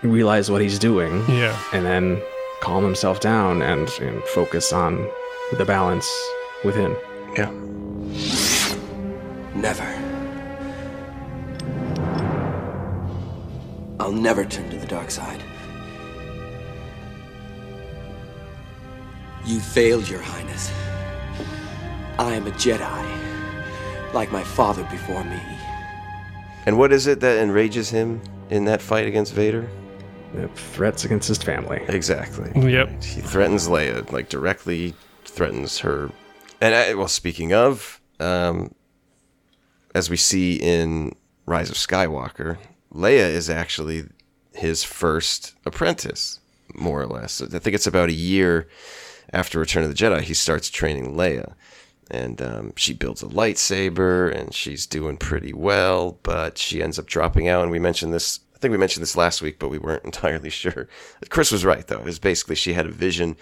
realize 0.02 0.50
what 0.50 0.60
he's 0.60 0.78
doing, 0.78 1.24
yeah 1.28 1.54
and 1.72 1.84
then 1.86 2.20
calm 2.60 2.82
himself 2.84 3.20
down 3.20 3.62
and, 3.62 3.88
and 4.00 4.22
focus 4.24 4.72
on 4.74 4.92
the 5.56 5.64
balance 5.64 6.08
within. 6.64 6.94
Yeah. 7.36 7.50
Never. 9.54 10.07
I'll 14.00 14.12
never 14.12 14.44
turn 14.44 14.70
to 14.70 14.76
the 14.76 14.86
dark 14.86 15.10
side. 15.10 15.42
You 19.44 19.60
failed, 19.60 20.08
Your 20.08 20.20
Highness. 20.20 20.70
I 22.18 22.34
am 22.34 22.46
a 22.46 22.50
Jedi, 22.52 24.12
like 24.12 24.30
my 24.30 24.44
father 24.44 24.84
before 24.90 25.24
me. 25.24 25.40
And 26.66 26.76
what 26.76 26.92
is 26.92 27.06
it 27.06 27.20
that 27.20 27.38
enrages 27.38 27.88
him 27.90 28.20
in 28.50 28.64
that 28.66 28.82
fight 28.82 29.06
against 29.06 29.32
Vader? 29.32 29.68
The 30.34 30.48
threats 30.48 31.04
against 31.04 31.28
his 31.28 31.38
family. 31.38 31.82
Exactly. 31.88 32.52
Yep. 32.70 33.02
He 33.02 33.20
threatens 33.20 33.68
Leia, 33.68 34.10
like 34.12 34.28
directly 34.28 34.94
threatens 35.24 35.78
her. 35.78 36.10
And 36.60 36.74
I, 36.74 36.94
well, 36.94 37.08
speaking 37.08 37.54
of, 37.54 38.00
um, 38.20 38.74
as 39.94 40.10
we 40.10 40.16
see 40.16 40.56
in 40.56 41.14
Rise 41.46 41.70
of 41.70 41.76
Skywalker, 41.76 42.58
Leia 42.92 43.30
is 43.30 43.50
actually 43.50 44.04
his 44.52 44.82
first 44.84 45.54
apprentice, 45.64 46.40
more 46.74 47.02
or 47.02 47.06
less. 47.06 47.40
I 47.40 47.58
think 47.58 47.74
it's 47.74 47.86
about 47.86 48.08
a 48.08 48.14
year 48.14 48.68
after 49.32 49.58
Return 49.58 49.84
of 49.84 49.90
the 49.90 49.94
Jedi, 49.94 50.22
he 50.22 50.34
starts 50.34 50.70
training 50.70 51.14
Leia. 51.14 51.54
And 52.10 52.40
um, 52.40 52.72
she 52.76 52.94
builds 52.94 53.22
a 53.22 53.26
lightsaber, 53.26 54.34
and 54.34 54.54
she's 54.54 54.86
doing 54.86 55.18
pretty 55.18 55.52
well, 55.52 56.18
but 56.22 56.56
she 56.56 56.82
ends 56.82 56.98
up 56.98 57.06
dropping 57.06 57.48
out. 57.48 57.62
And 57.62 57.70
we 57.70 57.78
mentioned 57.78 58.14
this, 58.14 58.40
I 58.54 58.58
think 58.58 58.72
we 58.72 58.78
mentioned 58.78 59.02
this 59.02 59.16
last 59.16 59.42
week, 59.42 59.58
but 59.58 59.68
we 59.68 59.78
weren't 59.78 60.04
entirely 60.06 60.50
sure. 60.50 60.88
Chris 61.28 61.52
was 61.52 61.64
right, 61.64 61.86
though. 61.86 61.98
It 61.98 62.04
was 62.04 62.18
basically 62.18 62.56
she 62.56 62.72
had 62.72 62.86
a 62.86 62.90
vision 62.90 63.36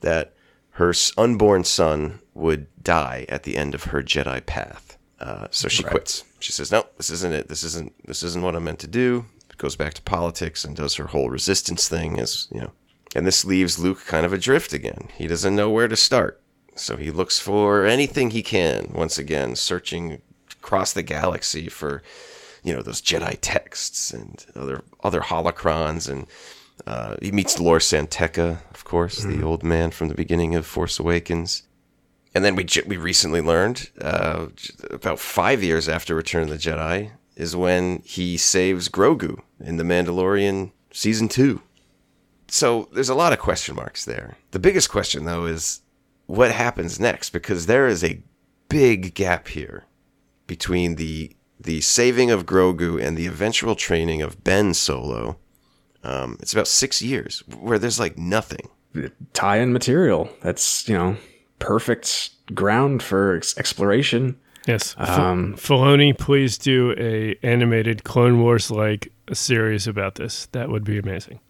that 0.00 0.34
her 0.72 0.92
unborn 1.16 1.64
son 1.64 2.20
would 2.34 2.66
die 2.82 3.26
at 3.28 3.44
the 3.44 3.56
end 3.56 3.74
of 3.74 3.84
her 3.84 4.02
Jedi 4.02 4.44
path. 4.44 4.98
Uh, 5.20 5.48
so 5.50 5.68
she 5.68 5.82
quits. 5.82 6.24
She 6.38 6.52
says, 6.52 6.70
"No, 6.70 6.86
this 6.96 7.10
isn't 7.10 7.34
it. 7.34 7.48
This 7.48 7.62
isn't. 7.62 7.92
This 8.06 8.22
isn't 8.22 8.42
what 8.42 8.54
I'm 8.54 8.64
meant 8.64 8.78
to 8.80 8.86
do." 8.86 9.26
Goes 9.56 9.74
back 9.74 9.94
to 9.94 10.02
politics 10.02 10.64
and 10.64 10.76
does 10.76 10.94
her 10.94 11.08
whole 11.08 11.30
resistance 11.30 11.88
thing, 11.88 12.20
as 12.20 12.46
you 12.52 12.60
know. 12.60 12.72
And 13.16 13.26
this 13.26 13.44
leaves 13.44 13.78
Luke 13.78 14.04
kind 14.06 14.24
of 14.24 14.32
adrift 14.32 14.72
again. 14.72 15.08
He 15.16 15.26
doesn't 15.26 15.56
know 15.56 15.70
where 15.70 15.88
to 15.88 15.96
start, 15.96 16.40
so 16.76 16.96
he 16.96 17.10
looks 17.10 17.40
for 17.40 17.84
anything 17.84 18.30
he 18.30 18.42
can. 18.42 18.92
Once 18.94 19.18
again, 19.18 19.56
searching 19.56 20.22
across 20.52 20.92
the 20.92 21.02
galaxy 21.02 21.68
for, 21.68 22.02
you 22.62 22.72
know, 22.72 22.82
those 22.82 23.02
Jedi 23.02 23.36
texts 23.40 24.12
and 24.12 24.46
other 24.54 24.84
other 25.02 25.22
holocrons 25.22 26.08
and 26.08 26.26
uh, 26.86 27.16
he 27.20 27.32
meets 27.32 27.58
Lor 27.58 27.80
San 27.80 28.06
Tekka, 28.06 28.58
of 28.72 28.84
course, 28.84 29.22
the 29.22 29.42
old 29.42 29.62
man 29.62 29.90
from 29.90 30.08
the 30.08 30.14
beginning 30.14 30.54
of 30.54 30.66
Force 30.66 30.98
Awakens. 30.98 31.64
And 32.38 32.44
then 32.44 32.54
we 32.54 32.64
we 32.86 32.96
recently 32.96 33.40
learned 33.40 33.90
uh, 34.00 34.46
about 34.90 35.18
five 35.18 35.60
years 35.60 35.88
after 35.88 36.14
Return 36.14 36.44
of 36.44 36.50
the 36.50 36.54
Jedi 36.54 37.10
is 37.34 37.56
when 37.56 38.00
he 38.04 38.36
saves 38.36 38.88
Grogu 38.88 39.40
in 39.58 39.76
the 39.76 39.82
Mandalorian 39.82 40.70
season 40.92 41.26
two. 41.26 41.62
So 42.46 42.88
there's 42.92 43.08
a 43.08 43.16
lot 43.16 43.32
of 43.32 43.40
question 43.40 43.74
marks 43.74 44.04
there. 44.04 44.36
The 44.52 44.60
biggest 44.60 44.88
question 44.88 45.24
though 45.24 45.46
is 45.46 45.80
what 46.26 46.52
happens 46.52 47.00
next 47.00 47.30
because 47.30 47.66
there 47.66 47.88
is 47.88 48.04
a 48.04 48.22
big 48.68 49.14
gap 49.14 49.48
here 49.48 49.86
between 50.46 50.94
the 50.94 51.34
the 51.58 51.80
saving 51.80 52.30
of 52.30 52.46
Grogu 52.46 53.04
and 53.04 53.16
the 53.16 53.26
eventual 53.26 53.74
training 53.74 54.22
of 54.22 54.44
Ben 54.44 54.74
Solo. 54.74 55.38
Um, 56.04 56.36
it's 56.38 56.52
about 56.52 56.68
six 56.68 57.02
years 57.02 57.42
where 57.58 57.80
there's 57.80 57.98
like 57.98 58.16
nothing. 58.16 58.68
Tie-in 59.32 59.72
material. 59.72 60.30
That's 60.40 60.88
you 60.88 60.96
know 60.96 61.16
perfect 61.58 62.30
ground 62.54 63.02
for 63.02 63.36
ex- 63.36 63.56
exploration. 63.58 64.36
Yes. 64.66 64.94
Um, 64.98 65.54
Filoni, 65.54 66.16
please 66.16 66.58
do 66.58 66.94
a 66.98 67.36
animated 67.46 68.04
Clone 68.04 68.40
Wars 68.40 68.70
like 68.70 69.10
series 69.32 69.86
about 69.86 70.16
this. 70.16 70.46
That 70.52 70.68
would 70.68 70.84
be 70.84 70.98
amazing. 70.98 71.40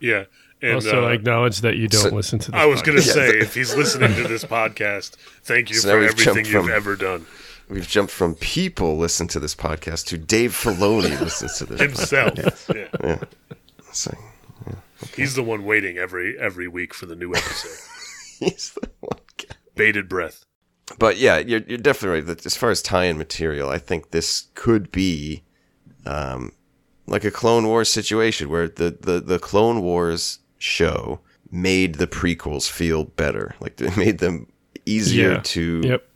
Yeah. 0.00 0.24
And 0.62 0.74
also, 0.76 1.04
uh, 1.04 1.08
I 1.08 1.12
acknowledge 1.14 1.60
that 1.62 1.76
you 1.76 1.88
don't 1.88 2.10
so- 2.10 2.14
listen 2.14 2.38
to 2.38 2.50
this. 2.52 2.58
I 2.60 2.66
was 2.66 2.82
going 2.82 2.96
to 2.96 3.02
say, 3.02 3.30
if 3.40 3.54
he's 3.54 3.74
listening 3.74 4.14
to 4.14 4.28
this 4.28 4.44
podcast, 4.44 5.16
thank 5.42 5.70
you 5.70 5.76
So 5.76 5.90
for 5.90 6.00
we've 6.00 6.10
everything 6.10 6.34
jumped 6.44 6.50
you've 6.50 6.64
from- 6.66 6.72
ever 6.72 6.96
done. 6.96 7.26
We've 7.68 7.88
jumped 7.88 8.12
from 8.12 8.34
people 8.36 8.96
listen 8.98 9.28
to 9.28 9.40
this 9.40 9.54
podcast 9.54 10.06
to 10.06 10.18
Dave 10.18 10.52
Filoni 10.52 11.18
listens 11.20 11.58
to 11.58 11.66
this. 11.66 11.80
Himself. 11.80 12.68
Yeah. 12.74 12.86
Yeah. 13.02 13.18
It's 13.88 14.06
like, 14.06 14.18
He's 15.16 15.34
the 15.34 15.42
one 15.42 15.64
waiting 15.64 15.98
every 15.98 16.38
every 16.38 16.68
week 16.68 16.94
for 16.94 17.06
the 17.06 17.16
new 17.16 17.34
episode. 17.34 17.78
he's 18.38 18.70
the 18.80 18.88
one 19.00 19.11
guy. 19.11 19.11
Bated 19.74 20.08
breath. 20.08 20.44
But 20.98 21.16
yeah, 21.16 21.38
you're, 21.38 21.60
you're 21.66 21.78
definitely 21.78 22.22
right. 22.22 22.46
As 22.46 22.56
far 22.56 22.70
as 22.70 22.82
tie-in 22.82 23.16
material, 23.16 23.68
I 23.70 23.78
think 23.78 24.10
this 24.10 24.48
could 24.54 24.90
be 24.92 25.42
um, 26.04 26.52
like 27.06 27.24
a 27.24 27.30
Clone 27.30 27.66
Wars 27.66 27.88
situation 27.90 28.48
where 28.50 28.68
the, 28.68 28.96
the, 29.00 29.20
the 29.20 29.38
Clone 29.38 29.80
Wars 29.80 30.40
show 30.58 31.20
made 31.50 31.96
the 31.96 32.06
prequels 32.06 32.68
feel 32.70 33.04
better. 33.04 33.54
Like 33.60 33.80
it 33.80 33.96
made 33.96 34.18
them 34.18 34.48
easier 34.84 35.32
Yeah. 35.34 35.40
to 35.44 35.80
Yep. 35.84 36.08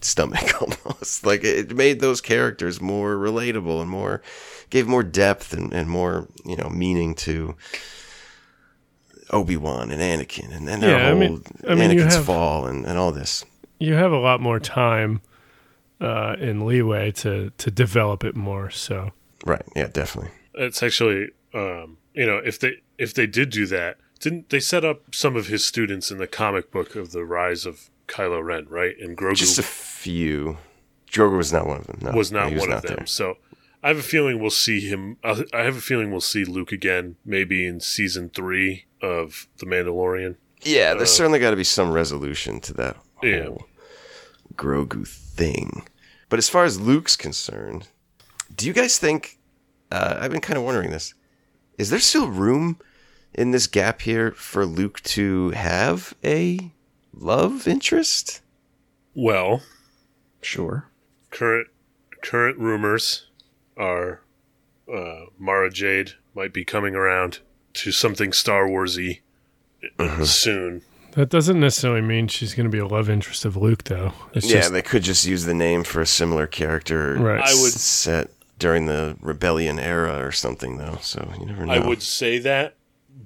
stomach 0.00 0.62
almost. 0.86 1.24
Like 1.26 1.44
it 1.44 1.76
made 1.76 2.00
those 2.00 2.20
characters 2.20 2.80
more 2.80 3.16
relatable 3.16 3.80
and 3.80 3.90
more 3.90 4.22
gave 4.70 4.86
more 4.86 5.02
depth 5.02 5.52
and, 5.52 5.72
and 5.72 5.90
more, 5.90 6.28
you 6.44 6.56
know, 6.56 6.68
meaning 6.70 7.14
to 7.16 7.56
Obi 9.32 9.56
Wan 9.56 9.90
and 9.90 10.00
Anakin 10.00 10.54
and, 10.54 10.68
and 10.68 10.82
their 10.82 10.98
Yeah, 10.98 11.06
I 11.06 11.10
whole 11.10 11.18
mean- 11.18 11.44
I 11.68 11.74
mean, 11.74 11.90
Anakin's 11.90 12.14
have- 12.16 12.24
fall 12.24 12.66
and, 12.66 12.84
and 12.86 12.98
all 12.98 13.12
this. 13.12 13.44
You 13.78 13.94
have 13.94 14.12
a 14.12 14.18
lot 14.18 14.40
more 14.40 14.60
time 14.60 15.22
uh, 16.00 16.36
and 16.38 16.64
leeway 16.66 17.10
to 17.12 17.50
to 17.58 17.70
develop 17.70 18.24
it 18.24 18.34
more. 18.36 18.70
So 18.70 19.10
Right. 19.44 19.62
Yeah, 19.74 19.86
definitely. 19.88 20.32
It's 20.54 20.82
actually, 20.82 21.30
um, 21.54 21.96
you 22.14 22.26
know, 22.26 22.38
if 22.44 22.58
they 22.58 22.74
if 22.98 23.14
they 23.14 23.26
did 23.26 23.50
do 23.50 23.66
that, 23.66 23.96
didn't 24.18 24.50
they 24.50 24.60
set 24.60 24.84
up 24.84 25.14
some 25.14 25.36
of 25.36 25.46
his 25.46 25.64
students 25.64 26.10
in 26.10 26.18
the 26.18 26.26
comic 26.26 26.70
book 26.70 26.94
of 26.96 27.12
the 27.12 27.24
rise 27.24 27.64
of 27.66 27.88
Kylo 28.06 28.44
Ren, 28.44 28.66
right? 28.68 28.94
And 29.00 29.16
Grogu 29.16 29.36
Just 29.36 29.58
a 29.58 29.62
few. 29.62 30.58
Grogu 31.10 31.36
was 31.38 31.52
not 31.52 31.66
one 31.66 31.78
of 31.80 31.86
them. 31.86 31.98
No, 32.02 32.10
was 32.12 32.30
not 32.32 32.50
he 32.52 32.58
one 32.58 32.70
of 32.72 32.82
them. 32.82 32.96
there. 32.98 33.06
So 33.06 33.38
I 33.82 33.88
have 33.88 33.98
a 33.98 34.02
feeling 34.02 34.38
we'll 34.40 34.50
see 34.50 34.80
him. 34.80 35.16
I 35.24 35.44
I 35.54 35.62
have 35.62 35.76
a 35.76 35.80
feeling 35.80 36.10
we'll 36.10 36.20
see 36.20 36.44
Luke 36.44 36.72
again, 36.72 37.16
maybe 37.24 37.66
in 37.66 37.80
season 37.80 38.28
three 38.28 38.84
of 39.02 39.46
The 39.58 39.66
Mandalorian. 39.66 40.36
Yeah, 40.62 40.94
there's 40.94 41.12
certainly 41.12 41.38
got 41.38 41.50
to 41.50 41.56
be 41.56 41.64
some 41.64 41.90
resolution 41.90 42.60
to 42.60 42.74
that 42.74 42.96
whole 43.16 43.28
Yeah. 43.28 43.48
Grogu 44.54 45.06
thing. 45.06 45.86
But 46.28 46.38
as 46.38 46.48
far 46.48 46.64
as 46.64 46.80
Luke's 46.80 47.16
concerned, 47.16 47.88
do 48.54 48.66
you 48.66 48.72
guys 48.72 48.98
think? 48.98 49.38
Uh, 49.90 50.18
I've 50.20 50.30
been 50.30 50.40
kind 50.40 50.56
of 50.58 50.64
wondering 50.64 50.90
this. 50.90 51.14
Is 51.78 51.90
there 51.90 51.98
still 51.98 52.28
room 52.28 52.78
in 53.34 53.50
this 53.52 53.66
gap 53.66 54.02
here 54.02 54.32
for 54.32 54.66
Luke 54.66 55.00
to 55.04 55.50
have 55.50 56.14
a 56.22 56.72
love 57.14 57.66
interest? 57.66 58.42
Well, 59.14 59.62
Sure. 60.42 60.90
current 61.30 61.68
current 62.22 62.58
rumors 62.58 63.26
are 63.76 64.20
uh, 64.92 65.26
Mara 65.38 65.70
Jade 65.70 66.12
might 66.34 66.52
be 66.52 66.64
coming 66.64 66.94
around 66.94 67.40
to 67.74 67.92
something 67.92 68.32
Star 68.32 68.66
Warsy 68.66 69.20
Mm-hmm. 69.98 70.24
soon. 70.24 70.82
that 71.12 71.30
doesn't 71.30 71.58
necessarily 71.58 72.02
mean 72.02 72.28
she's 72.28 72.54
going 72.54 72.64
to 72.64 72.70
be 72.70 72.78
a 72.78 72.86
love 72.86 73.08
interest 73.08 73.46
of 73.46 73.56
Luke, 73.56 73.84
though. 73.84 74.12
It's 74.34 74.46
yeah, 74.50 74.56
just 74.58 74.72
they 74.74 74.82
could 74.82 75.02
just 75.02 75.24
use 75.24 75.44
the 75.44 75.54
name 75.54 75.84
for 75.84 76.02
a 76.02 76.06
similar 76.06 76.46
character. 76.46 77.14
Right. 77.16 77.40
I 77.40 77.54
would- 77.54 77.72
set 77.72 78.30
during 78.58 78.84
the 78.84 79.16
rebellion 79.22 79.78
era 79.78 80.22
or 80.22 80.32
something, 80.32 80.76
though. 80.76 80.98
So 81.00 81.32
you 81.40 81.46
never 81.46 81.64
know. 81.64 81.72
I 81.72 81.78
would 81.78 82.02
say 82.02 82.38
that, 82.40 82.76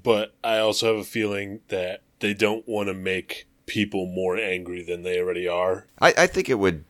but 0.02 0.32
I 0.44 0.58
also 0.58 0.92
have 0.94 1.02
a 1.02 1.08
feeling 1.08 1.58
that 1.68 2.02
they 2.20 2.34
don't 2.34 2.66
want 2.68 2.86
to 2.88 2.94
make 2.94 3.48
people 3.66 4.06
more 4.06 4.36
angry 4.36 4.84
than 4.84 5.02
they 5.02 5.18
already 5.18 5.48
are. 5.48 5.88
I, 6.00 6.14
I 6.16 6.26
think 6.28 6.48
it 6.48 6.60
would 6.60 6.84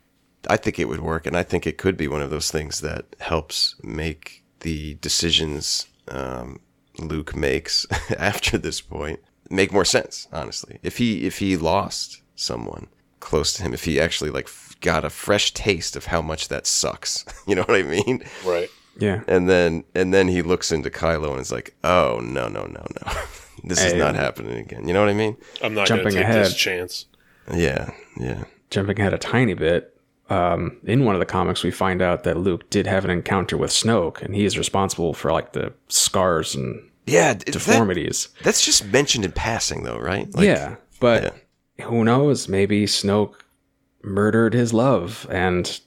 I 0.50 0.58
think 0.58 0.78
it 0.78 0.88
would 0.88 1.00
work 1.00 1.24
and 1.26 1.34
I 1.38 1.42
think 1.42 1.66
it 1.66 1.78
could 1.78 1.96
be 1.96 2.06
one 2.06 2.20
of 2.20 2.28
those 2.28 2.50
things 2.50 2.82
that 2.82 3.06
helps 3.20 3.76
make 3.82 4.44
the 4.60 4.94
decisions 4.96 5.86
um, 6.08 6.60
Luke 6.98 7.34
makes 7.34 7.86
after 8.18 8.58
this 8.58 8.80
point 8.80 9.20
make 9.50 9.72
more 9.72 9.84
sense, 9.84 10.28
honestly. 10.32 10.78
If 10.82 10.98
he 10.98 11.26
if 11.26 11.38
he 11.38 11.56
lost 11.56 12.22
someone 12.36 12.88
close 13.20 13.52
to 13.54 13.62
him, 13.62 13.74
if 13.74 13.84
he 13.84 14.00
actually 14.00 14.30
like 14.30 14.46
f- 14.46 14.76
got 14.80 15.04
a 15.04 15.10
fresh 15.10 15.52
taste 15.52 15.96
of 15.96 16.06
how 16.06 16.20
much 16.22 16.48
that 16.48 16.66
sucks. 16.66 17.24
you 17.46 17.54
know 17.54 17.62
what 17.62 17.78
I 17.78 17.82
mean? 17.82 18.22
Right. 18.44 18.68
Yeah. 18.98 19.22
And 19.26 19.48
then 19.48 19.84
and 19.94 20.14
then 20.14 20.28
he 20.28 20.42
looks 20.42 20.70
into 20.72 20.90
Kylo 20.90 21.32
and 21.32 21.40
is 21.40 21.50
like, 21.52 21.74
"Oh, 21.82 22.20
no, 22.22 22.48
no, 22.48 22.62
no, 22.66 22.84
no. 23.04 23.12
this 23.64 23.84
is 23.84 23.94
not 23.94 24.14
happening 24.14 24.58
again." 24.58 24.86
You 24.86 24.94
know 24.94 25.00
what 25.00 25.08
I 25.10 25.14
mean? 25.14 25.36
I'm 25.62 25.74
not 25.74 25.86
Jumping 25.88 26.12
take 26.12 26.22
ahead. 26.22 26.44
this 26.46 26.54
chance. 26.54 27.06
Yeah. 27.52 27.90
Yeah. 28.16 28.44
Jumping 28.70 28.98
ahead 29.00 29.12
a 29.14 29.18
tiny 29.18 29.54
bit, 29.54 29.93
um, 30.34 30.76
in 30.84 31.04
one 31.04 31.14
of 31.14 31.20
the 31.20 31.26
comics, 31.26 31.62
we 31.62 31.70
find 31.70 32.00
out 32.02 32.24
that 32.24 32.36
Luke 32.36 32.68
did 32.70 32.86
have 32.86 33.04
an 33.04 33.10
encounter 33.10 33.56
with 33.56 33.70
Snoke, 33.70 34.22
and 34.22 34.34
he 34.34 34.44
is 34.44 34.58
responsible 34.58 35.14
for 35.14 35.32
like 35.32 35.52
the 35.52 35.72
scars 35.88 36.54
and 36.54 36.82
Yeah, 37.06 37.30
it- 37.32 37.38
that- 37.46 37.52
deformities. 37.52 38.28
That's 38.42 38.64
just 38.64 38.86
mentioned 38.92 39.24
in 39.24 39.32
passing, 39.32 39.82
though, 39.84 39.98
right? 39.98 40.26
Like, 40.34 40.46
yeah, 40.46 40.76
but 41.00 41.34
who 41.82 42.04
knows? 42.04 42.48
Maybe 42.48 42.86
Snoke 42.86 43.34
murdered 44.02 44.54
his 44.54 44.72
love, 44.72 45.26
and 45.30 45.80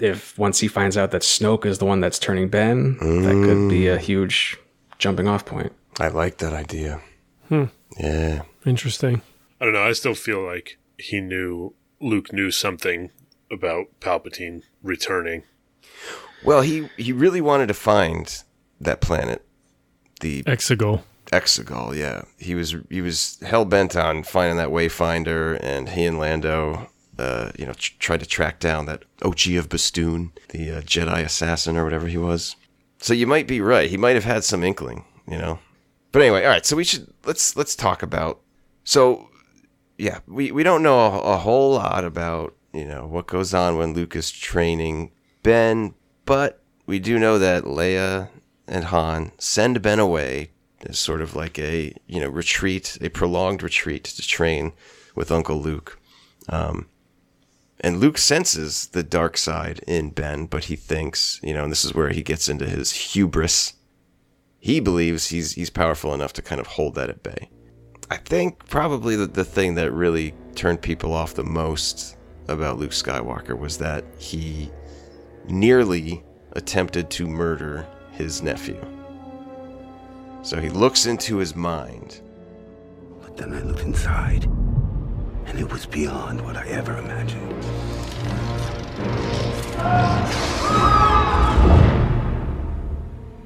if 0.00 0.36
once 0.38 0.58
he 0.60 0.68
finds 0.68 0.96
out 0.96 1.10
that 1.12 1.22
Snoke 1.22 1.66
is 1.66 1.78
the 1.78 1.84
one 1.84 2.00
that's 2.00 2.18
turning 2.18 2.48
Ben, 2.48 2.96
that 2.98 3.44
could 3.46 3.68
be 3.68 3.86
a 3.88 3.98
huge 3.98 4.56
jumping 4.98 5.28
off 5.28 5.44
point. 5.44 5.72
I 6.00 6.08
like 6.08 6.38
that 6.38 6.52
idea. 6.52 7.00
Hmm. 7.48 7.64
Yeah. 7.98 8.42
interesting. 8.66 9.22
I 9.60 9.64
don't 9.64 9.74
know. 9.74 9.82
I 9.84 9.92
still 9.92 10.14
feel 10.14 10.42
like 10.44 10.78
he 10.98 11.20
knew 11.20 11.74
Luke 12.00 12.32
knew 12.32 12.50
something 12.50 13.10
about 13.54 13.86
Palpatine 14.00 14.62
returning. 14.82 15.44
Well, 16.44 16.60
he 16.60 16.90
he 16.96 17.12
really 17.12 17.40
wanted 17.40 17.68
to 17.68 17.74
find 17.74 18.42
that 18.80 19.00
planet, 19.00 19.44
the 20.20 20.42
Exegol. 20.42 21.02
Exegol. 21.32 21.96
Yeah, 21.96 22.22
he 22.38 22.54
was 22.54 22.76
he 22.90 23.00
was 23.00 23.38
hell 23.40 23.64
bent 23.64 23.96
on 23.96 24.22
finding 24.22 24.58
that 24.58 24.68
Wayfinder, 24.68 25.58
and 25.62 25.88
he 25.88 26.04
and 26.04 26.18
Lando, 26.18 26.90
uh, 27.18 27.50
you 27.58 27.64
know, 27.64 27.72
tr- 27.72 27.94
tried 27.98 28.20
to 28.20 28.26
track 28.26 28.60
down 28.60 28.84
that 28.86 29.04
Ochi 29.20 29.58
of 29.58 29.68
Bestoon, 29.68 30.32
the 30.50 30.72
uh, 30.72 30.80
Jedi 30.82 31.24
assassin 31.24 31.76
or 31.76 31.84
whatever 31.84 32.08
he 32.08 32.18
was. 32.18 32.56
So 32.98 33.14
you 33.14 33.26
might 33.26 33.46
be 33.46 33.60
right. 33.60 33.88
He 33.88 33.96
might 33.96 34.14
have 34.14 34.24
had 34.24 34.44
some 34.44 34.62
inkling, 34.62 35.04
you 35.26 35.38
know. 35.38 35.58
But 36.12 36.22
anyway, 36.22 36.44
all 36.44 36.50
right. 36.50 36.64
So 36.66 36.76
we 36.76 36.84
should 36.84 37.12
let's 37.24 37.56
let's 37.56 37.74
talk 37.74 38.02
about. 38.02 38.40
So 38.84 39.28
yeah, 39.98 40.20
we 40.26 40.52
we 40.52 40.62
don't 40.62 40.82
know 40.82 40.98
a, 40.98 41.20
a 41.34 41.36
whole 41.38 41.74
lot 41.74 42.04
about 42.04 42.54
you 42.74 42.84
know 42.84 43.06
what 43.06 43.26
goes 43.26 43.54
on 43.54 43.76
when 43.76 43.94
Luke 43.94 44.16
is 44.16 44.30
training 44.30 45.12
Ben, 45.42 45.94
but 46.24 46.62
we 46.86 46.98
do 46.98 47.18
know 47.18 47.38
that 47.38 47.64
Leia 47.64 48.28
and 48.66 48.84
Han 48.86 49.32
send 49.38 49.82
Ben 49.82 49.98
away 49.98 50.50
as 50.86 50.98
sort 50.98 51.20
of 51.20 51.36
like 51.36 51.58
a 51.58 51.94
you 52.06 52.20
know 52.20 52.28
retreat, 52.28 52.98
a 53.00 53.08
prolonged 53.08 53.62
retreat 53.62 54.04
to 54.04 54.22
train 54.22 54.72
with 55.14 55.30
Uncle 55.30 55.60
Luke. 55.60 55.98
Um, 56.48 56.88
and 57.80 58.00
Luke 58.00 58.18
senses 58.18 58.88
the 58.88 59.02
dark 59.02 59.36
side 59.36 59.80
in 59.86 60.10
Ben, 60.10 60.46
but 60.46 60.64
he 60.64 60.76
thinks, 60.76 61.40
you 61.42 61.52
know, 61.52 61.64
and 61.64 61.72
this 61.72 61.84
is 61.84 61.94
where 61.94 62.10
he 62.10 62.22
gets 62.22 62.48
into 62.48 62.66
his 62.66 62.92
hubris. 62.92 63.74
He 64.58 64.80
believes 64.80 65.28
he's 65.28 65.52
he's 65.52 65.70
powerful 65.70 66.14
enough 66.14 66.32
to 66.34 66.42
kind 66.42 66.60
of 66.60 66.66
hold 66.66 66.94
that 66.94 67.10
at 67.10 67.22
bay. 67.22 67.50
I 68.10 68.16
think 68.16 68.68
probably 68.68 69.16
the, 69.16 69.26
the 69.26 69.44
thing 69.44 69.74
that 69.76 69.92
really 69.92 70.34
turned 70.54 70.82
people 70.82 71.12
off 71.12 71.34
the 71.34 71.44
most 71.44 72.16
about 72.48 72.78
Luke 72.78 72.90
Skywalker 72.90 73.58
was 73.58 73.78
that 73.78 74.04
he 74.18 74.70
nearly 75.48 76.22
attempted 76.52 77.10
to 77.10 77.26
murder 77.26 77.86
his 78.12 78.42
nephew. 78.42 78.80
So 80.42 80.60
he 80.60 80.68
looks 80.68 81.06
into 81.06 81.38
his 81.38 81.56
mind. 81.56 82.20
But 83.22 83.36
then 83.36 83.52
I 83.52 83.62
looked 83.62 83.80
inside, 83.80 84.44
and 84.44 85.58
it 85.58 85.70
was 85.72 85.86
beyond 85.86 86.40
what 86.42 86.56
I 86.56 86.66
ever 86.68 86.98
imagined. 86.98 87.64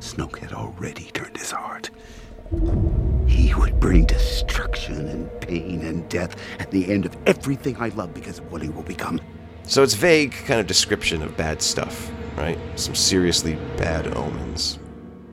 Snoke 0.01 0.39
had 0.39 0.53
already 0.53 1.11
turned 1.13 1.37
his 1.37 1.53
heart. 1.53 1.91
He 3.29 3.55
would 3.55 3.79
bring 3.79 4.07
destruction 4.07 5.07
and 5.07 5.41
pain 5.41 5.83
and 5.83 6.09
death 6.09 6.37
at 6.59 6.71
the 6.71 6.91
end 6.91 7.05
of 7.05 7.17
everything 7.27 7.77
I 7.77 7.89
love 7.91 8.15
because 8.15 8.39
of 8.39 8.51
what 8.51 8.63
he 8.63 8.71
will 8.71 8.83
become. 8.83 9.21
So 9.65 9.83
it's 9.83 9.95
vague 9.95 10.33
kind 10.33 10.59
of 10.59 10.67
description 10.67 11.23
of 11.23 11.37
bad 11.37 11.61
stuff, 11.61 12.11
right? 12.37 12.59
Some 12.77 12.95
seriously 12.95 13.57
bad 13.77 14.17
omens. 14.17 14.79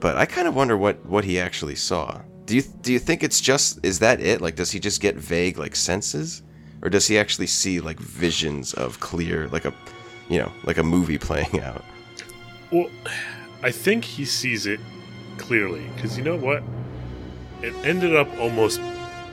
But 0.01 0.17
I 0.17 0.25
kind 0.25 0.47
of 0.47 0.55
wonder 0.55 0.75
what 0.77 1.03
what 1.05 1.23
he 1.23 1.39
actually 1.39 1.75
saw. 1.75 2.21
Do 2.45 2.55
you 2.55 2.63
do 2.81 2.91
you 2.91 2.99
think 2.99 3.23
it's 3.23 3.39
just 3.39 3.83
is 3.83 3.99
that 3.99 4.19
it? 4.19 4.41
Like 4.41 4.55
does 4.55 4.71
he 4.71 4.79
just 4.79 5.01
get 5.01 5.15
vague 5.15 5.57
like 5.57 5.75
senses 5.75 6.43
or 6.81 6.89
does 6.89 7.07
he 7.07 7.17
actually 7.17 7.47
see 7.47 7.79
like 7.79 7.99
visions 7.99 8.73
of 8.73 8.99
clear 8.99 9.47
like 9.47 9.63
a 9.63 9.73
you 10.27 10.39
know, 10.39 10.51
like 10.65 10.77
a 10.77 10.83
movie 10.83 11.17
playing 11.29 11.61
out? 11.61 11.83
Well, 12.71 12.89
I 13.63 13.71
think 13.71 14.03
he 14.03 14.25
sees 14.25 14.65
it 14.65 14.81
clearly 15.37 15.87
because 15.95 16.17
you 16.17 16.23
know 16.23 16.35
what? 16.35 16.61
It 17.65 17.73
ended 17.83 18.15
up 18.15 18.27
almost 18.39 18.79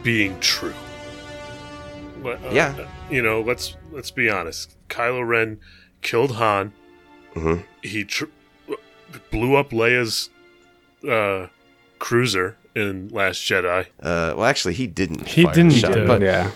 being 0.03 0.39
true. 0.41 0.75
Uh, 2.25 2.37
Yeah. 2.51 2.87
You 3.11 3.21
know, 3.23 3.41
let's 3.43 3.77
let's 3.91 4.11
be 4.11 4.31
honest. 4.31 4.77
Kylo 4.89 5.27
Ren 5.27 5.59
killed 6.01 6.33
Han. 6.37 6.73
Mhm. 7.35 7.65
He 7.83 8.05
tr- 8.05 8.25
blew 9.31 9.57
up 9.57 9.71
Leia's 9.71 10.31
uh, 11.09 11.49
cruiser 11.99 12.57
in 12.75 13.09
Last 13.09 13.39
Jedi. 13.43 13.87
Uh, 14.01 14.33
well, 14.37 14.45
actually, 14.45 14.75
he 14.75 14.87
didn't. 14.87 15.27
He 15.29 15.43
fire 15.45 15.55
didn't, 15.55 15.73
shot, 15.73 15.99
uh, 15.99 16.07
but 16.07 16.23
yeah. 16.23 16.51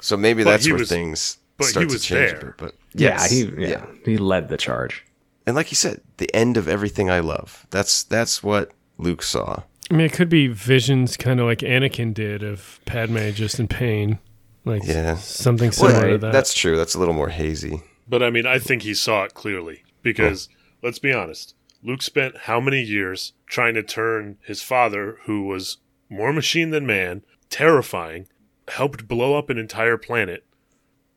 so 0.00 0.16
maybe 0.16 0.42
But 0.44 0.50
that's 0.52 0.66
where 0.68 0.78
was- 0.78 0.88
things 0.88 1.38
but 1.58 1.66
he 1.66 1.70
start 1.72 1.86
was 1.90 2.02
to 2.02 2.08
change. 2.08 2.30
there. 2.30 2.40
bit, 2.40 2.56
But 2.56 2.74
Yeah, 2.94 3.08
yes, 3.20 3.30
he 3.30 3.52
yeah, 3.58 3.84
he 4.04 4.16
led 4.16 4.48
the 4.48 4.56
charge. 4.56 5.04
and 5.46 5.54
like 5.56 5.70
you 5.70 5.76
said, 5.76 6.00
the 6.16 6.34
end 6.34 6.56
of 6.56 6.66
everything 6.68 7.10
I 7.10 7.20
love. 7.20 7.66
That's 7.70 8.04
that's 8.04 8.42
what 8.42 8.70
Luke 8.96 9.22
saw. 9.22 9.62
I 9.90 9.94
mean, 9.94 10.06
it 10.06 10.12
could 10.12 10.28
be 10.28 10.46
visions, 10.46 11.16
kind 11.16 11.40
of 11.40 11.46
like 11.46 11.58
Anakin 11.60 12.14
did 12.14 12.42
of 12.42 12.80
Padme 12.84 13.30
just 13.30 13.58
in 13.58 13.66
pain, 13.66 14.18
like 14.64 14.84
Yeah. 14.84 15.16
something 15.16 15.72
similar 15.72 16.00
Well, 16.00 16.08
to 16.12 16.18
that. 16.18 16.32
That's 16.32 16.54
true. 16.54 16.76
That's 16.76 16.94
a 16.94 16.98
little 16.98 17.14
more 17.14 17.30
hazy. 17.30 17.82
But 18.08 18.22
I 18.22 18.30
mean, 18.30 18.46
I 18.46 18.58
think 18.58 18.82
he 18.82 18.94
saw 18.94 19.24
it 19.24 19.34
clearly 19.34 19.82
because 20.02 20.48
let's 20.82 20.98
be 20.98 21.12
honest. 21.12 21.54
Luke 21.82 22.02
spent 22.02 22.36
how 22.42 22.60
many 22.60 22.82
years 22.82 23.32
trying 23.46 23.74
to 23.74 23.82
turn 23.82 24.36
his 24.42 24.62
father, 24.62 25.18
who 25.24 25.44
was 25.44 25.78
more 26.10 26.32
machine 26.32 26.70
than 26.70 26.86
man, 26.86 27.22
terrifying, 27.48 28.26
helped 28.68 29.08
blow 29.08 29.36
up 29.38 29.48
an 29.50 29.58
entire 29.58 29.96
planet. 29.96 30.44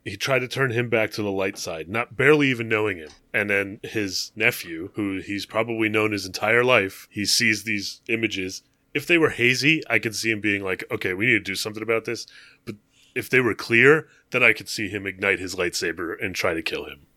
He 0.05 0.15
tried 0.17 0.39
to 0.39 0.47
turn 0.47 0.71
him 0.71 0.89
back 0.89 1.11
to 1.11 1.21
the 1.21 1.31
light 1.31 1.57
side, 1.57 1.89
not 1.89 2.15
barely 2.15 2.49
even 2.49 2.69
knowing 2.69 2.97
him. 2.97 3.09
And 3.33 3.49
then 3.49 3.79
his 3.81 4.31
nephew, 4.35 4.91
who 4.93 5.19
he's 5.19 5.45
probably 5.45 5.89
known 5.89 6.11
his 6.11 6.25
entire 6.25 6.63
life, 6.63 7.07
he 7.09 7.25
sees 7.25 7.63
these 7.63 8.01
images. 8.07 8.61
If 8.93 9.07
they 9.07 9.17
were 9.17 9.31
hazy, 9.31 9.81
I 9.89 9.97
could 9.97 10.15
see 10.15 10.31
him 10.31 10.39
being 10.39 10.63
like, 10.63 10.83
okay, 10.91 11.13
we 11.13 11.25
need 11.25 11.33
to 11.33 11.39
do 11.39 11.55
something 11.55 11.81
about 11.81 12.05
this. 12.05 12.27
But 12.63 12.75
if 13.15 13.29
they 13.29 13.39
were 13.39 13.55
clear, 13.55 14.07
then 14.31 14.43
I 14.43 14.53
could 14.53 14.69
see 14.69 14.87
him 14.87 15.07
ignite 15.07 15.39
his 15.39 15.55
lightsaber 15.55 16.15
and 16.23 16.35
try 16.35 16.53
to 16.53 16.61
kill 16.61 16.85
him. 16.85 17.07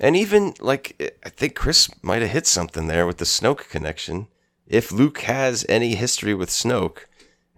And 0.00 0.16
even 0.16 0.54
like 0.58 1.16
I 1.24 1.28
think 1.28 1.54
Chris 1.54 1.88
might 2.02 2.22
have 2.22 2.30
hit 2.30 2.46
something 2.46 2.86
there 2.86 3.06
with 3.06 3.18
the 3.18 3.24
Snoke 3.24 3.68
connection. 3.68 4.28
If 4.66 4.90
Luke 4.90 5.20
has 5.20 5.64
any 5.68 5.94
history 5.94 6.34
with 6.34 6.50
Snoke, 6.50 7.04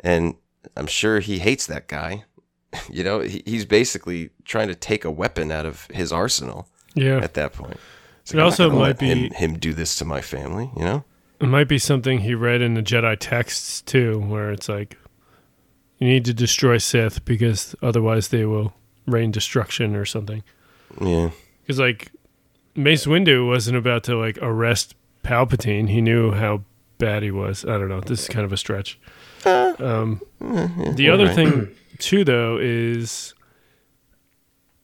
and 0.01 0.35
I'm 0.77 0.87
sure 0.87 1.21
he 1.21 1.39
hates 1.39 1.67
that 1.67 1.89
guy, 1.89 2.25
you 2.91 3.05
know, 3.05 3.21
he's 3.21 3.65
basically 3.65 4.31
trying 4.45 4.69
to 4.69 4.75
take 4.75 5.05
a 5.05 5.11
weapon 5.11 5.51
out 5.51 5.67
of 5.67 5.87
his 5.87 6.13
arsenal 6.13 6.69
yeah, 6.95 7.19
at 7.19 7.35
that 7.35 7.53
point. 7.53 7.79
It's 8.23 8.33
It 8.35 8.41
also 8.41 8.71
might 8.71 8.99
be- 8.99 9.07
him, 9.09 9.31
him 9.33 9.59
do 9.59 9.73
this 9.73 9.97
to 9.97 10.05
my 10.05 10.21
family, 10.21 10.71
you 10.77 10.83
know. 10.85 11.05
it 11.41 11.47
might 11.49 11.69
be 11.69 11.79
something 11.79 12.21
he 12.21 12.35
read 12.35 12.61
in 12.63 12.75
the 12.75 12.83
Jedi 12.83 13.17
texts 13.19 13.81
too, 13.83 14.19
where 14.21 14.51
it's 14.51 14.69
like 14.69 14.97
you 15.99 16.07
need 16.09 16.25
to 16.27 16.35
destroy 16.35 16.79
Sith 16.79 17.25
because 17.25 17.75
otherwise 17.83 18.29
they 18.29 18.45
will 18.45 18.73
rain 19.07 19.31
destruction 19.31 19.95
or 19.97 20.05
something. 20.05 20.43
Yeah, 21.01 21.31
Because 21.63 21.79
like 21.79 22.11
Mace 22.75 23.07
Windu 23.07 23.47
wasn't 23.47 23.77
about 23.77 24.05
to 24.05 24.17
like 24.17 24.39
arrest 24.41 24.95
Palpatine. 25.25 25.89
He 25.89 26.01
knew 26.01 26.33
how 26.33 26.63
bad 26.99 27.23
he 27.23 27.31
was. 27.31 27.65
I 27.65 27.79
don't 27.79 27.89
know. 27.89 28.01
This 28.01 28.23
is 28.23 28.29
kind 28.29 28.45
of 28.45 28.53
a 28.53 28.57
stretch. 28.57 28.99
Um, 29.45 30.21
the 30.41 31.09
other 31.13 31.29
thing 31.29 31.69
too, 31.99 32.25
though, 32.25 32.59
is 32.61 33.35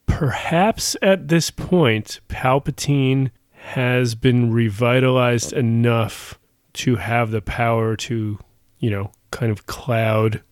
perhaps 0.06 0.96
at 1.02 1.28
this 1.28 1.50
point 1.50 2.20
Palpatine 2.28 3.30
has 3.52 4.14
been 4.14 4.52
revitalized 4.52 5.52
enough 5.52 6.38
to 6.74 6.96
have 6.96 7.30
the 7.30 7.40
power 7.42 7.96
to, 7.96 8.38
you 8.78 8.90
know, 8.90 9.10
kind 9.30 9.50
of 9.50 9.66
cloud 9.66 10.42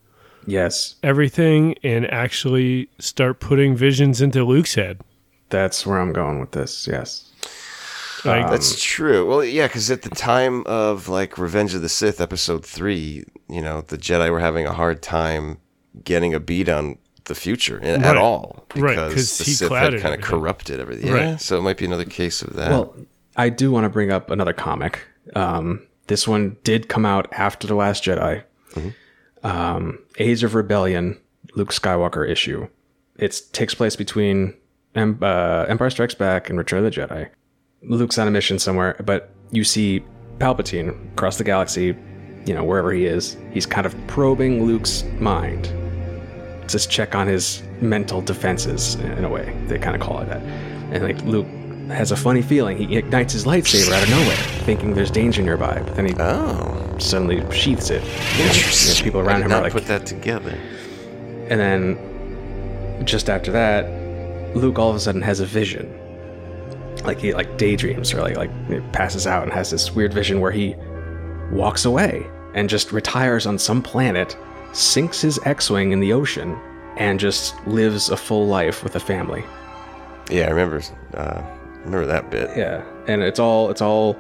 Yes, 0.47 0.97
everything 1.03 1.75
and 1.83 2.11
actually 2.11 2.91
start 2.99 3.41
putting 3.41 3.77
visions 3.77 4.21
into 4.21 4.45
Luke's 4.45 4.75
head. 4.75 5.01
that's 5.49 5.87
where 5.87 5.99
I'm 5.99 6.13
going 6.13 6.41
with 6.41 6.51
this. 6.53 6.87
Yes. 6.87 7.31
Like, 8.25 8.45
um, 8.45 8.51
that's 8.51 8.83
true. 8.83 9.27
Well, 9.27 9.45
yeah, 9.45 9.67
because 9.69 9.91
at 9.91 10.03
the 10.03 10.11
time 10.11 10.65
of 10.67 11.09
like 11.09 11.39
Revenge 11.39 11.75
of 11.75 11.83
the 11.83 11.89
Sith, 11.89 12.21
Episode 12.21 12.65
Three, 12.65 13.25
you 13.49 13.63
know, 13.63 13.83
the 13.83 13.97
Jedi 13.99 14.31
were 14.31 14.41
having 14.41 14.67
a 14.67 14.73
hard 14.73 15.03
time 15.03 15.59
getting 16.03 16.35
a 16.35 16.41
beat 16.41 16.69
on 16.69 16.99
the 17.25 17.35
future 17.35 17.79
in- 17.79 18.03
at 18.05 18.15
Right. 18.15 18.17
all 18.17 18.67
Right, 18.77 18.95
because 18.97 19.15
'cause 19.15 19.39
the 19.39 19.45
he 19.45 19.51
Sith 19.53 19.73
had 19.73 20.01
kind 20.01 20.15
of 20.15 20.21
corrupted 20.21 20.79
everything. 20.81 21.13
Right. 21.13 21.23
Yeah, 21.23 21.37
so 21.37 21.59
it 21.59 21.63
might 21.63 21.77
be 21.79 21.85
another 21.87 22.05
case 22.05 22.43
of 22.43 22.55
that. 22.57 22.71
Well, 22.71 22.95
I 23.37 23.49
do 23.49 23.71
want 23.71 23.85
to 23.85 23.89
bring 23.89 24.11
up 24.13 24.31
another 24.31 24.53
comic. 24.53 25.01
Um, 25.35 25.81
this 26.07 26.29
one 26.29 26.57
did 26.65 26.89
come 26.89 27.07
out 27.07 27.33
after 27.33 27.67
The 27.67 27.75
Last 27.75 28.05
Jedi. 28.05 28.43
Um, 29.43 29.99
Age 30.19 30.43
of 30.45 30.55
Rebellion, 30.55 31.19
Luke 31.55 31.71
Skywalker 31.73 32.29
issue. 32.29 32.69
It 33.19 33.41
takes 33.53 33.75
place 33.75 33.95
between 33.97 34.55
em- 34.95 35.19
uh, 35.23 35.67
Empire 35.69 35.91
Strikes 35.91 36.15
Back 36.15 36.49
and 36.49 36.59
Return 36.59 36.85
of 36.85 36.93
the 36.93 37.01
Jedi. 37.01 37.29
Luke's 37.83 38.19
on 38.19 38.27
a 38.27 38.31
mission 38.31 38.59
somewhere, 38.59 38.97
but 39.05 39.31
you 39.51 39.63
see 39.65 40.03
Palpatine 40.39 41.13
across 41.13 41.37
the 41.39 41.45
galaxy, 41.45 41.95
you 42.47 42.55
know, 42.55 42.65
wherever 42.65 42.91
he 42.93 43.05
is. 43.05 43.37
He's 43.53 43.67
kind 43.67 43.87
of 43.87 43.95
probing 44.07 44.65
Luke's 44.67 45.05
mind. 45.21 45.71
Just 46.69 46.91
check 46.91 47.15
on 47.15 47.27
his 47.27 47.63
mental 47.81 48.21
defenses 48.21 48.95
in 48.97 49.25
a 49.25 49.29
way. 49.29 49.57
They 49.69 49.79
kind 49.79 49.95
of 49.95 50.03
call 50.03 50.21
it 50.21 50.27
that. 50.27 50.43
And 50.93 51.05
like 51.05 51.21
Luke 51.23 51.47
has 51.89 52.11
a 52.11 52.17
funny 52.17 52.43
feeling. 52.43 52.79
He 52.79 52.97
ignites 52.97 53.33
his 53.33 53.45
lightsaber 53.45 53.93
out 53.93 54.03
of 54.03 54.11
nowhere, 54.11 54.37
thinking 54.65 54.95
there's 54.95 55.11
danger 55.11 55.43
nearby. 55.43 55.83
But 55.85 55.97
then 55.97 56.07
he 56.07 56.15
oh, 56.19 56.97
suddenly 56.99 57.43
sheaths 57.53 57.91
it. 57.91 58.03
And, 58.03 58.41
interesting. 58.41 58.97
and 58.97 59.05
people 59.05 59.21
around 59.21 59.43
him 59.43 59.51
not 59.51 59.61
are 59.61 59.63
like, 59.65 59.73
put 59.73 59.87
that 59.87 60.07
together. 60.07 60.51
and 61.51 61.61
then 61.61 63.05
just 63.05 63.29
after 63.29 63.53
that, 63.53 63.85
Luke 64.57 64.79
all 64.79 64.91
of 64.91 64.97
a 64.97 65.01
sudden 65.01 65.21
has 65.23 65.41
a 65.41 65.47
vision. 65.47 66.01
Like 67.05 67.19
he 67.19 67.35
like 67.35 67.59
daydreams 67.59 68.15
or 68.15 68.23
like 68.23 68.37
like 68.37 68.93
passes 68.93 69.27
out 69.27 69.43
and 69.43 69.53
has 69.53 69.71
this 69.71 69.93
weird 69.93 70.15
vision 70.15 70.41
where 70.41 70.53
he 70.53 70.75
walks 71.51 71.85
away 71.85 72.27
and 72.55 72.69
just 72.69 72.93
retires 72.93 73.47
on 73.47 73.59
some 73.59 73.83
planet, 73.83 74.37
sinks 74.75 75.21
his 75.21 75.39
X-wing 75.45 75.93
in 75.93 76.01
the 76.01 76.13
ocean, 76.13 76.59
and 76.97 77.19
just 77.19 77.55
lives 77.67 78.11
a 78.11 78.17
full 78.17 78.47
life 78.47 78.85
with 78.85 78.97
a 78.97 79.01
family. 79.01 79.45
Yeah, 80.31 80.47
I 80.47 80.51
remember. 80.51 80.83
Uh, 81.15 81.43
remember 81.85 82.07
that 82.07 82.31
bit. 82.31 82.57
Yeah, 82.57 82.85
and 83.07 83.23
it's 83.23 83.39
all 83.39 83.71
it's 83.71 83.83
all 83.83 84.15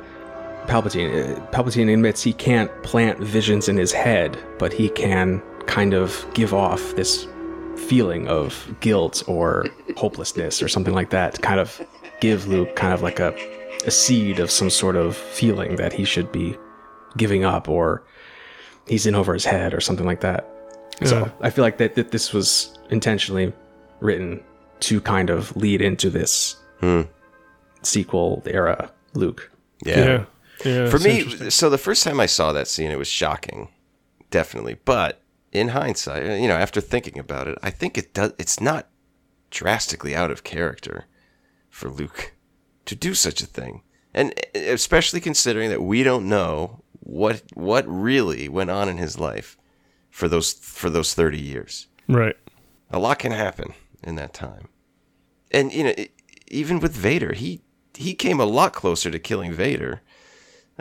Palpatine. 0.66 1.36
Uh, 1.36 1.40
Palpatine 1.50 1.92
admits 1.92 2.22
he 2.22 2.32
can't 2.32 2.70
plant 2.82 3.18
visions 3.18 3.68
in 3.68 3.76
his 3.76 3.92
head, 3.92 4.38
but 4.58 4.72
he 4.72 4.88
can 4.88 5.42
kind 5.66 5.94
of 5.94 6.26
give 6.34 6.52
off 6.52 6.94
this 6.96 7.26
feeling 7.76 8.28
of 8.28 8.74
guilt 8.80 9.22
or 9.26 9.66
hopelessness 9.96 10.62
or 10.62 10.68
something 10.68 10.94
like 10.94 11.10
that. 11.10 11.34
To 11.34 11.40
kind 11.40 11.60
of 11.60 11.80
give 12.20 12.46
Luke 12.48 12.76
kind 12.76 12.92
of 12.92 13.02
like 13.02 13.20
a 13.20 13.34
a 13.86 13.90
seed 13.90 14.40
of 14.40 14.50
some 14.50 14.70
sort 14.70 14.96
of 14.96 15.16
feeling 15.16 15.76
that 15.76 15.92
he 15.92 16.04
should 16.04 16.32
be 16.32 16.56
giving 17.16 17.44
up 17.44 17.68
or 17.68 18.02
he's 18.86 19.06
in 19.06 19.14
over 19.14 19.32
his 19.34 19.44
head 19.44 19.72
or 19.74 19.80
something 19.80 20.06
like 20.06 20.20
that. 20.20 20.48
So 21.04 21.30
I 21.40 21.50
feel 21.50 21.64
like 21.64 21.78
that, 21.78 21.96
that 21.96 22.10
this 22.12 22.32
was 22.32 22.78
intentionally 22.90 23.52
written 24.00 24.42
to 24.80 25.00
kind 25.00 25.28
of 25.30 25.54
lead 25.56 25.80
into 25.82 26.08
this 26.10 26.56
Hmm. 26.80 27.02
sequel 27.82 28.42
era 28.46 28.90
Luke. 29.14 29.50
Yeah. 29.84 29.98
yeah, 30.04 30.24
yeah. 30.64 30.88
For 30.90 30.98
me, 30.98 31.50
so 31.50 31.68
the 31.70 31.78
first 31.78 32.04
time 32.04 32.20
I 32.20 32.26
saw 32.26 32.52
that 32.52 32.68
scene, 32.68 32.90
it 32.90 32.98
was 32.98 33.08
shocking, 33.08 33.68
definitely. 34.30 34.76
But 34.84 35.20
in 35.52 35.68
hindsight, 35.68 36.40
you 36.40 36.48
know, 36.48 36.54
after 36.56 36.80
thinking 36.80 37.18
about 37.18 37.48
it, 37.48 37.58
I 37.62 37.70
think 37.70 37.98
it 37.98 38.14
does. 38.14 38.32
It's 38.38 38.60
not 38.60 38.88
drastically 39.50 40.14
out 40.16 40.30
of 40.30 40.44
character 40.44 41.06
for 41.70 41.88
Luke 41.88 42.34
to 42.86 42.94
do 42.94 43.14
such 43.14 43.40
a 43.42 43.46
thing, 43.46 43.82
and 44.12 44.32
especially 44.54 45.20
considering 45.20 45.70
that 45.70 45.82
we 45.82 46.02
don't 46.02 46.28
know 46.28 46.82
what 47.04 47.42
what 47.54 47.84
really 47.86 48.48
went 48.48 48.70
on 48.70 48.88
in 48.88 48.96
his 48.98 49.18
life 49.18 49.56
for 50.10 50.26
those 50.28 50.52
for 50.54 50.90
those 50.90 51.14
thirty 51.14 51.40
years. 51.40 51.86
right. 52.08 52.36
A 52.90 52.98
lot 52.98 53.18
can 53.18 53.32
happen 53.32 53.72
in 54.02 54.14
that 54.16 54.32
time. 54.34 54.68
And 55.50 55.72
you 55.72 55.84
know, 55.84 55.94
even 56.48 56.80
with 56.80 56.92
Vader, 56.94 57.32
he 57.32 57.60
he 57.94 58.14
came 58.14 58.40
a 58.40 58.44
lot 58.44 58.72
closer 58.72 59.10
to 59.10 59.18
killing 59.18 59.52
Vader 59.52 60.00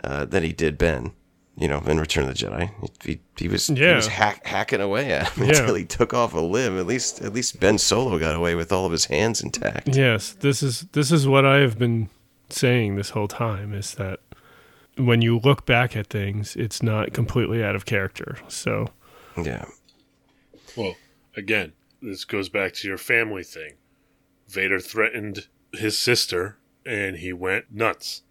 uh, 0.02 0.24
than 0.24 0.42
he 0.42 0.52
did 0.52 0.78
Ben. 0.78 1.12
You 1.56 1.68
know, 1.68 1.78
in 1.86 2.00
Return 2.00 2.28
of 2.28 2.36
the 2.36 2.44
Jedi, 2.46 2.70
he, 3.04 3.20
he 3.38 3.46
was 3.48 3.68
he 3.68 3.80
was 3.86 4.08
hack, 4.08 4.44
hacking 4.44 4.80
away 4.80 5.12
at 5.12 5.28
him 5.30 5.44
Yeah. 5.48 5.58
until 5.60 5.74
he 5.76 5.84
took 5.84 6.12
off 6.12 6.34
a 6.34 6.40
limb. 6.40 6.76
At 6.78 6.86
least 6.86 7.20
at 7.22 7.32
least 7.32 7.60
Ben 7.60 7.78
Solo 7.78 8.18
got 8.18 8.34
away 8.34 8.54
with 8.56 8.72
all 8.72 8.86
of 8.86 8.92
his 8.92 9.04
hands 9.04 9.40
intact. 9.40 9.94
Yes, 9.96 10.32
this 10.32 10.62
is 10.64 10.82
this 10.92 11.12
is 11.12 11.28
what 11.28 11.44
I 11.46 11.58
have 11.58 11.78
been 11.78 12.08
saying 12.48 12.96
this 12.96 13.10
whole 13.10 13.28
time 13.28 13.72
is 13.72 13.94
that 13.94 14.18
when 14.96 15.22
you 15.22 15.38
look 15.38 15.66
back 15.66 15.96
at 15.96 16.06
things, 16.06 16.56
it's 16.56 16.82
not 16.82 17.12
completely 17.12 17.62
out 17.64 17.74
of 17.74 17.84
character. 17.84 18.36
So 18.48 18.88
Yeah, 19.42 19.66
Well, 20.76 20.96
again, 21.36 21.72
this 22.00 22.24
goes 22.24 22.48
back 22.48 22.72
to 22.74 22.88
your 22.88 22.98
family 22.98 23.42
thing. 23.42 23.74
Vader 24.48 24.78
threatened 24.80 25.48
his 25.72 25.98
sister, 25.98 26.58
and 26.86 27.16
he 27.16 27.32
went 27.32 27.72
nuts. 27.72 28.22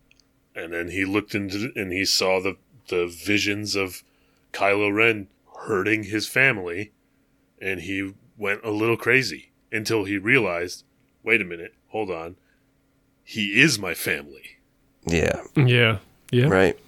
And 0.56 0.72
then 0.72 0.90
he 0.90 1.04
looked 1.04 1.34
into 1.34 1.72
and 1.76 1.92
he 1.92 2.06
saw 2.06 2.40
the 2.40 2.58
the 2.90 3.08
visions 3.08 3.76
of 3.76 4.04
Kylo 4.52 4.94
Ren 4.94 5.28
hurting 5.66 6.04
his 6.04 6.28
family, 6.28 6.92
and 7.62 7.82
he 7.82 8.14
went 8.38 8.64
a 8.64 8.72
little 8.72 8.98
crazy 8.98 9.52
until 9.72 10.04
he 10.04 10.18
realized, 10.18 10.84
wait 11.24 11.42
a 11.42 11.46
minute, 11.46 11.74
hold 11.88 12.12
on, 12.12 12.36
he 13.24 13.60
is 13.60 13.80
my 13.80 13.94
family. 13.94 14.58
yeah, 15.06 15.42
yeah, 15.56 16.00
yeah, 16.34 16.48
right. 16.48 16.80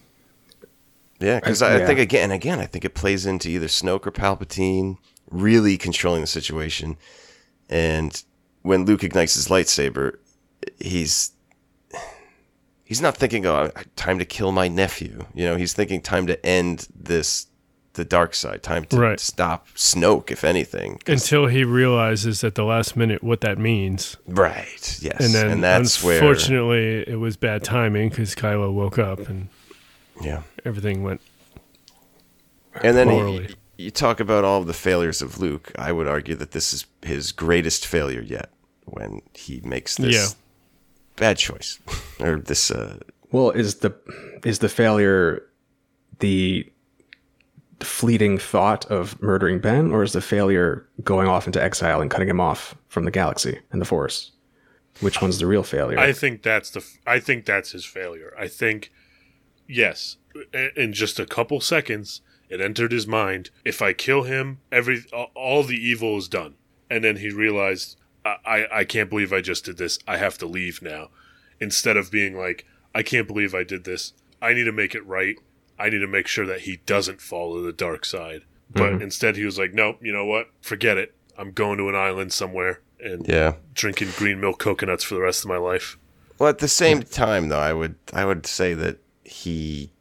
Yeah, 1.19 1.39
because 1.39 1.61
I- 1.61 1.71
I, 1.71 1.75
I 1.75 1.85
think 1.87 1.99
again, 1.99 2.31
again, 2.31 2.59
I 2.59 2.65
think 2.65 2.83
it 2.85 2.93
plays 2.93 3.25
into 3.25 3.49
either 3.49 3.67
Snoke 3.67 4.05
or 4.05 4.11
Palpatine 4.11 4.97
really 5.31 5.77
controlling 5.77 6.21
the 6.21 6.27
situation. 6.27 6.97
And 7.69 8.21
when 8.63 8.85
Luke 8.85 9.03
ignites 9.03 9.33
his 9.35 9.47
lightsaber, 9.47 10.17
he's 10.79 11.31
he's 12.83 13.01
not 13.01 13.17
thinking, 13.17 13.45
"Oh, 13.45 13.71
time 13.95 14.19
to 14.19 14.25
kill 14.25 14.51
my 14.51 14.67
nephew." 14.67 15.25
You 15.33 15.45
know, 15.45 15.55
he's 15.55 15.73
thinking, 15.73 16.01
"Time 16.01 16.27
to 16.27 16.45
end 16.45 16.87
this, 16.95 17.47
the 17.95 18.05
dark 18.05 18.33
side. 18.35 18.63
Time 18.63 18.85
to 18.85 18.97
Right. 18.97 19.19
stop 19.19 19.67
Snoke, 19.75 20.31
if 20.31 20.43
anything, 20.43 20.99
Until 21.07 21.47
he 21.47 21.63
realizes 21.65 22.43
at 22.43 22.55
the 22.55 22.63
last 22.63 22.95
minute 22.95 23.23
what 23.23 23.41
that 23.41 23.57
means, 23.57 24.15
right. 24.27 24.99
Yes. 25.01 25.19
and 25.19 25.33
then 25.33 25.61
that's 25.61 26.03
where. 26.03 26.15
unfortunately 26.19 27.03
it 27.07 27.19
was 27.19 27.35
bad 27.37 27.63
timing 27.63 28.09
because 28.09 28.35
Kylo 28.35 28.71
woke 28.73 28.97
up 28.99 29.27
and 29.27 29.49
Yeah. 30.21 30.43
everything 30.63 31.03
went. 31.03 31.19
And 32.83 32.95
then 32.97 33.07
Morally. 33.07 33.47
you, 33.77 33.85
you 33.85 33.91
talk 33.91 34.19
about 34.19 34.43
all 34.43 34.63
the 34.63 34.73
failures 34.73 35.21
of 35.21 35.39
Luke. 35.39 35.71
I 35.77 35.91
would 35.91 36.07
argue 36.07 36.35
that 36.35 36.51
this 36.51 36.73
is 36.73 36.85
his 37.03 37.31
greatest 37.31 37.85
failure 37.87 38.21
yet 38.21 38.49
when 38.85 39.21
he 39.33 39.61
makes 39.63 39.95
this 39.95 40.15
Yeah. 40.15 40.27
bad 41.15 41.37
choice 41.37 41.79
or 42.19 42.37
this. 42.39 42.69
Uh, 42.71 42.99
Well, 43.31 43.51
is 43.51 43.75
the 43.75 43.93
is 44.43 44.59
the 44.59 44.69
failure 44.69 45.43
the 46.19 46.69
fleeting 47.81 48.37
thought 48.37 48.85
of 48.85 49.21
murdering 49.21 49.59
Ben, 49.59 49.91
or 49.91 50.03
is 50.03 50.13
the 50.13 50.21
failure 50.21 50.87
going 51.03 51.27
off 51.27 51.45
into 51.47 51.61
exile 51.61 52.01
and 52.01 52.09
cutting 52.09 52.29
him 52.29 52.39
off 52.39 52.75
from 52.87 53.03
the 53.03 53.11
galaxy 53.11 53.59
and 53.71 53.81
the 53.81 53.85
Force? 53.85 54.31
Which 55.01 55.21
one's 55.21 55.39
the 55.39 55.45
real 55.47 55.63
failure? 55.63 55.99
I 55.99 56.13
think 56.13 56.41
that's 56.41 56.69
the. 56.69 56.85
I 57.05 57.19
think 57.19 57.45
that's 57.45 57.71
his 57.71 57.83
failure. 57.83 58.33
I 58.39 58.47
think, 58.47 58.91
yes, 59.67 60.17
in 60.75 60.93
just 60.93 61.19
a 61.19 61.25
couple 61.25 61.59
seconds, 61.59 62.21
it 62.49 62.61
entered 62.61 62.93
his 62.93 63.05
mind. 63.05 63.49
If 63.65 63.81
I 63.81 63.91
kill 63.91 64.23
him, 64.23 64.59
every 64.71 65.03
all- 65.11 65.63
the 65.63 65.75
evil 65.75 66.17
is 66.17 66.27
done. 66.29 66.55
And 66.89 67.03
then 67.03 67.17
he 67.17 67.29
realized, 67.29 67.97
I, 68.23 68.37
I 68.45 68.79
I 68.79 68.83
can't 68.85 69.09
believe 69.09 69.33
I 69.33 69.41
just 69.41 69.65
did 69.65 69.77
this. 69.77 69.99
I 70.07 70.17
have 70.17 70.37
to 70.37 70.45
leave 70.45 70.81
now. 70.81 71.09
Instead 71.59 71.97
of 71.97 72.11
being 72.11 72.37
like, 72.37 72.65
I 72.93 73.03
can't 73.03 73.27
believe 73.27 73.53
I 73.53 73.63
did 73.63 73.83
this. 73.83 74.13
I 74.41 74.53
need 74.53 74.65
to 74.65 74.71
make 74.71 74.95
it 74.95 75.05
right. 75.05 75.37
I 75.77 75.89
need 75.89 75.99
to 75.99 76.07
make 76.07 76.27
sure 76.27 76.45
that 76.45 76.61
he 76.61 76.77
doesn't 76.85 77.21
fall 77.21 77.55
to 77.55 77.61
the 77.61 77.73
dark 77.73 78.05
side. 78.05 78.41
But 78.71 78.93
mm-hmm. 78.93 79.03
instead, 79.03 79.35
he 79.35 79.45
was 79.45 79.59
like, 79.59 79.73
nope. 79.73 79.99
You 80.01 80.11
know 80.11 80.25
what? 80.25 80.49
Forget 80.61 80.97
it. 80.97 81.13
I'm 81.37 81.51
going 81.51 81.77
to 81.77 81.89
an 81.89 81.95
island 81.95 82.33
somewhere 82.33 82.81
and 82.99 83.27
yeah. 83.27 83.55
drinking 83.73 84.09
green 84.17 84.39
milk 84.39 84.57
coconuts 84.59 85.03
for 85.03 85.15
the 85.15 85.21
rest 85.21 85.43
of 85.43 85.49
my 85.49 85.57
life. 85.57 85.97
Well, 86.39 86.49
at 86.49 86.59
the 86.59 86.67
same 86.67 87.03
time, 87.03 87.49
though, 87.49 87.59
I 87.59 87.73
would 87.73 87.95
I 88.13 88.25
would 88.25 88.45
say 88.45 88.73
that 88.73 88.97
he. 89.23 89.91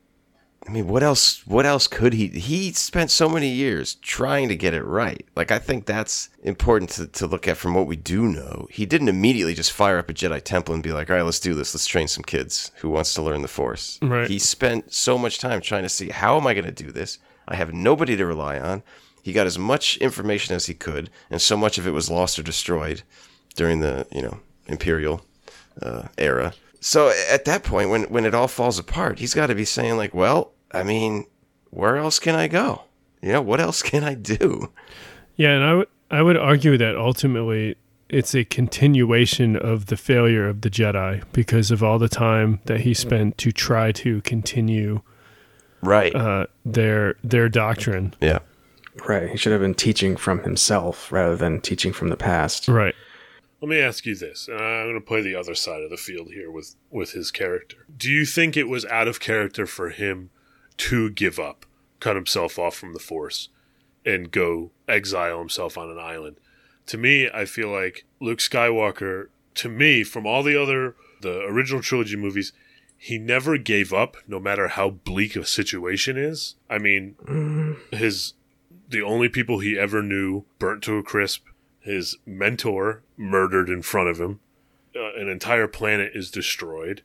I 0.67 0.71
mean, 0.71 0.87
what 0.87 1.03
else? 1.03 1.47
What 1.47 1.67
else 1.67 1.87
could 1.87 2.15
he? 2.15 2.29
He 2.29 2.73
spent 2.73 3.11
so 3.11 3.29
many 3.29 3.49
years 3.49 3.97
trying 3.97 4.49
to 4.49 4.57
get 4.57 4.73
it 4.73 4.83
right. 4.83 5.27
Like, 5.37 5.51
I 5.51 5.59
think 5.59 5.85
that's 5.85 6.31
important 6.43 6.91
to, 6.93 7.07
to 7.07 7.27
look 7.27 7.47
at 7.47 7.59
from 7.59 7.75
what 7.75 7.87
we 7.87 7.97
do 7.97 8.23
know. 8.23 8.67
He 8.71 8.87
didn't 8.87 9.09
immediately 9.09 9.53
just 9.55 9.73
fire 9.73 9.99
up 9.99 10.09
a 10.09 10.15
Jedi 10.15 10.43
temple 10.43 10.73
and 10.75 10.83
be 10.83 10.93
like, 10.93 11.11
"All 11.11 11.17
right, 11.17 11.23
let's 11.23 11.41
do 11.41 11.55
this. 11.55 11.75
Let's 11.75 11.87
train 11.87 12.09
some 12.09 12.25
kids 12.25 12.71
who 12.77 12.89
wants 12.89 13.13
to 13.15 13.23
learn 13.23 13.43
the 13.43 13.49
Force." 13.49 13.99
Right. 14.01 14.29
He 14.29 14.39
spent 14.39 14.93
so 14.93 15.19
much 15.19 15.39
time 15.39 15.61
trying 15.61 15.83
to 15.83 15.89
see 15.89 16.09
how 16.09 16.39
am 16.39 16.47
I 16.47 16.55
going 16.55 16.65
to 16.65 16.73
do 16.73 16.91
this. 16.91 17.19
I 17.47 17.57
have 17.57 17.75
nobody 17.75 18.17
to 18.17 18.25
rely 18.25 18.59
on. 18.59 18.83
He 19.23 19.33
got 19.33 19.47
as 19.47 19.59
much 19.59 19.99
information 19.99 20.55
as 20.57 20.67
he 20.67 20.75
could, 20.75 21.11
and 21.31 21.43
so 21.43 21.57
much 21.59 21.77
of 21.77 21.87
it 21.87 21.93
was 21.93 22.11
lost 22.11 22.39
or 22.39 22.43
destroyed 22.43 23.03
during 23.55 23.81
the 23.81 24.07
you 24.11 24.23
know 24.23 24.41
Imperial 24.67 25.27
uh, 25.83 26.09
era. 26.17 26.55
So 26.81 27.13
at 27.31 27.45
that 27.45 27.65
point, 27.65 27.91
when 27.91 28.05
when 28.05 28.25
it 28.25 28.35
all 28.35 28.49
falls 28.49 28.79
apart, 28.79 29.19
he's 29.19 29.35
got 29.35 29.47
to 29.49 29.55
be 29.55 29.65
saying 29.65 29.97
like, 29.97 30.15
"Well, 30.15 30.53
I 30.75 30.83
mean, 30.83 31.27
where 31.71 31.97
else 31.97 32.19
can 32.19 32.35
I 32.35 32.49
go? 32.49 32.83
You 33.23 33.33
know, 33.33 33.43
what 33.43 33.61
else 33.61 33.83
can 33.83 34.05
I 34.05 34.15
do?" 34.15 34.73
Yeah, 35.37 35.51
and 35.51 35.65
I 35.65 35.75
would 35.75 35.89
I 36.11 36.23
would 36.23 36.37
argue 36.37 36.77
that 36.79 36.97
ultimately 36.97 37.77
it's 38.09 38.35
a 38.35 38.45
continuation 38.45 39.57
of 39.57 39.87
the 39.87 39.97
failure 39.97 40.47
of 40.49 40.61
the 40.61 40.71
Jedi 40.71 41.23
because 41.33 41.71
of 41.71 41.83
all 41.83 41.99
the 41.99 42.09
time 42.09 42.61
that 42.67 42.81
he 42.81 42.93
spent 42.95 43.39
to 43.39 43.51
try 43.51 43.91
to 43.93 44.21
continue 44.21 45.01
Right. 45.83 46.15
uh, 46.15 46.47
their 46.65 47.17
their 47.25 47.49
doctrine. 47.49 48.15
yeah. 48.21 48.39
right. 49.09 49.29
He 49.31 49.37
should 49.37 49.53
have 49.53 49.61
been 49.61 49.75
teaching 49.75 50.17
from 50.17 50.43
himself 50.45 51.11
rather 51.11 51.37
than 51.37 51.61
teaching 51.61 51.93
from 51.93 52.09
the 52.09 52.17
past. 52.17 52.69
Right. 52.69 52.95
Let 53.61 53.69
me 53.71 53.81
ask 53.81 54.05
you 54.05 54.15
this, 54.15 54.49
I'm 54.53 54.59
going 54.59 54.95
to 54.95 55.01
play 55.01 55.23
the 55.23 55.35
other 55.35 55.55
side 55.55 55.83
of 55.83 55.89
the 55.91 55.97
field 55.97 56.29
here 56.33 56.51
with 56.51 56.77
with 56.91 57.13
his 57.13 57.31
character. 57.31 57.87
Do 57.97 58.11
you 58.11 58.25
think 58.27 58.57
it 58.57 58.69
was 58.69 58.85
out 58.87 59.09
of 59.09 59.19
character 59.19 59.67
for 59.67 59.89
him 59.91 60.31
to 60.79 61.11
give 61.11 61.39
up, 61.39 61.67
cut 62.01 62.17
himself 62.17 62.59
off 62.59 62.75
from 62.75 62.93
the 62.93 63.01
Force, 63.01 63.49
and 64.05 64.31
go 64.31 64.71
exile 64.89 65.39
himself 65.39 65.79
on 65.79 65.91
an 65.91 65.99
island? 65.99 66.37
To 66.87 66.99
me, 66.99 67.29
I 67.33 67.45
feel 67.45 67.69
like 67.69 68.05
Luke 68.21 68.41
Skywalker. 68.41 69.29
To 69.57 69.69
me, 69.69 70.03
from 70.03 70.27
all 70.27 70.43
the 70.43 70.61
other 70.61 70.97
the 71.23 71.41
original 71.45 71.83
trilogy 71.83 72.17
movies, 72.17 72.53
he 72.97 73.19
never 73.19 73.59
gave 73.59 73.93
up, 73.93 74.17
no 74.27 74.39
matter 74.39 74.69
how 74.69 74.91
bleak 74.91 75.37
a 75.37 75.45
situation 75.45 76.17
is. 76.17 76.55
I 76.71 76.79
mean, 76.79 77.77
his 77.91 78.35
the 78.89 79.03
only 79.03 79.29
people 79.29 79.59
he 79.59 79.79
ever 79.79 80.03
knew 80.03 80.45
burnt 80.59 80.83
to 80.85 80.99
a 80.99 81.03
crisp. 81.03 81.45
His 81.81 82.17
mentor 82.25 83.03
murdered 83.17 83.69
in 83.69 83.83
front 83.83 84.09
of 84.09 84.21
him. 84.21 84.41
Uh, 84.97 85.15
an 85.17 85.29
entire 85.29 85.69
planet 85.69 86.13
is 86.15 86.31
destroyed, 86.31 87.03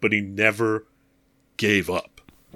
but 0.00 0.12
he 0.12 0.20
never 0.20 0.86
gave 1.56 1.88
up. 1.90 2.11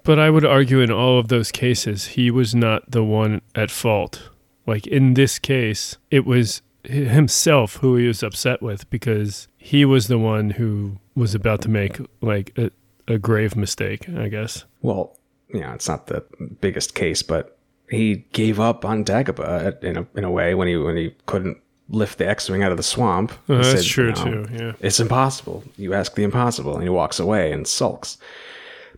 But 0.07 0.21
I 0.21 0.31
would 0.31 0.45
argue 0.45 0.81
in 0.81 0.93
all 0.93 1.19
of 1.19 1.27
those 1.27 1.51
cases, 1.51 2.07
he 2.07 2.31
was 2.31 2.55
not 2.55 2.89
the 2.89 3.03
one 3.03 3.43
at 3.57 3.73
fault. 3.73 4.31
Like 4.65 4.87
in 4.87 5.15
this 5.15 5.41
case, 5.41 5.97
it 6.13 6.25
was 6.25 6.63
himself 6.85 7.77
who 7.77 7.97
he 7.97 8.07
was 8.07 8.23
upset 8.23 8.63
with 8.63 8.89
because 8.89 9.49
he 9.59 9.85
was 9.85 10.07
the 10.07 10.19
one 10.19 10.51
who 10.51 10.99
was 11.17 11.35
about 11.35 11.61
to 11.63 11.69
make 11.69 11.99
like 12.21 12.57
a, 12.57 12.71
a 13.09 13.19
grave 13.19 13.57
mistake, 13.57 14.09
I 14.09 14.29
guess. 14.29 14.65
Well, 14.81 15.19
yeah, 15.53 15.75
it's 15.75 15.89
not 15.89 16.07
the 16.07 16.25
biggest 16.61 16.95
case, 16.95 17.23
but 17.23 17.59
he 17.91 18.27
gave 18.33 18.61
up 18.61 18.85
on 18.85 19.05
Dagobah 19.05 19.83
in 19.83 19.97
a 19.97 20.07
in 20.15 20.23
a 20.23 20.31
way 20.31 20.55
when 20.55 20.69
he 20.69 20.77
when 20.77 20.97
he 20.97 21.17
couldn't 21.27 21.59
lift 21.89 22.19
the 22.19 22.29
X-wing 22.29 22.63
out 22.63 22.71
of 22.71 22.77
the 22.77 22.83
swamp. 22.85 23.33
Uh, 23.49 23.57
that's 23.57 23.71
said, 23.71 23.85
true 23.85 24.09
you 24.09 24.25
know, 24.25 24.45
too. 24.45 24.55
Yeah. 24.55 24.73
It's 24.81 25.01
impossible. 25.01 25.65
You 25.77 25.95
ask 25.95 26.15
the 26.15 26.23
impossible, 26.23 26.75
and 26.75 26.83
he 26.83 26.89
walks 26.89 27.19
away 27.19 27.51
and 27.51 27.67
sulks. 27.67 28.19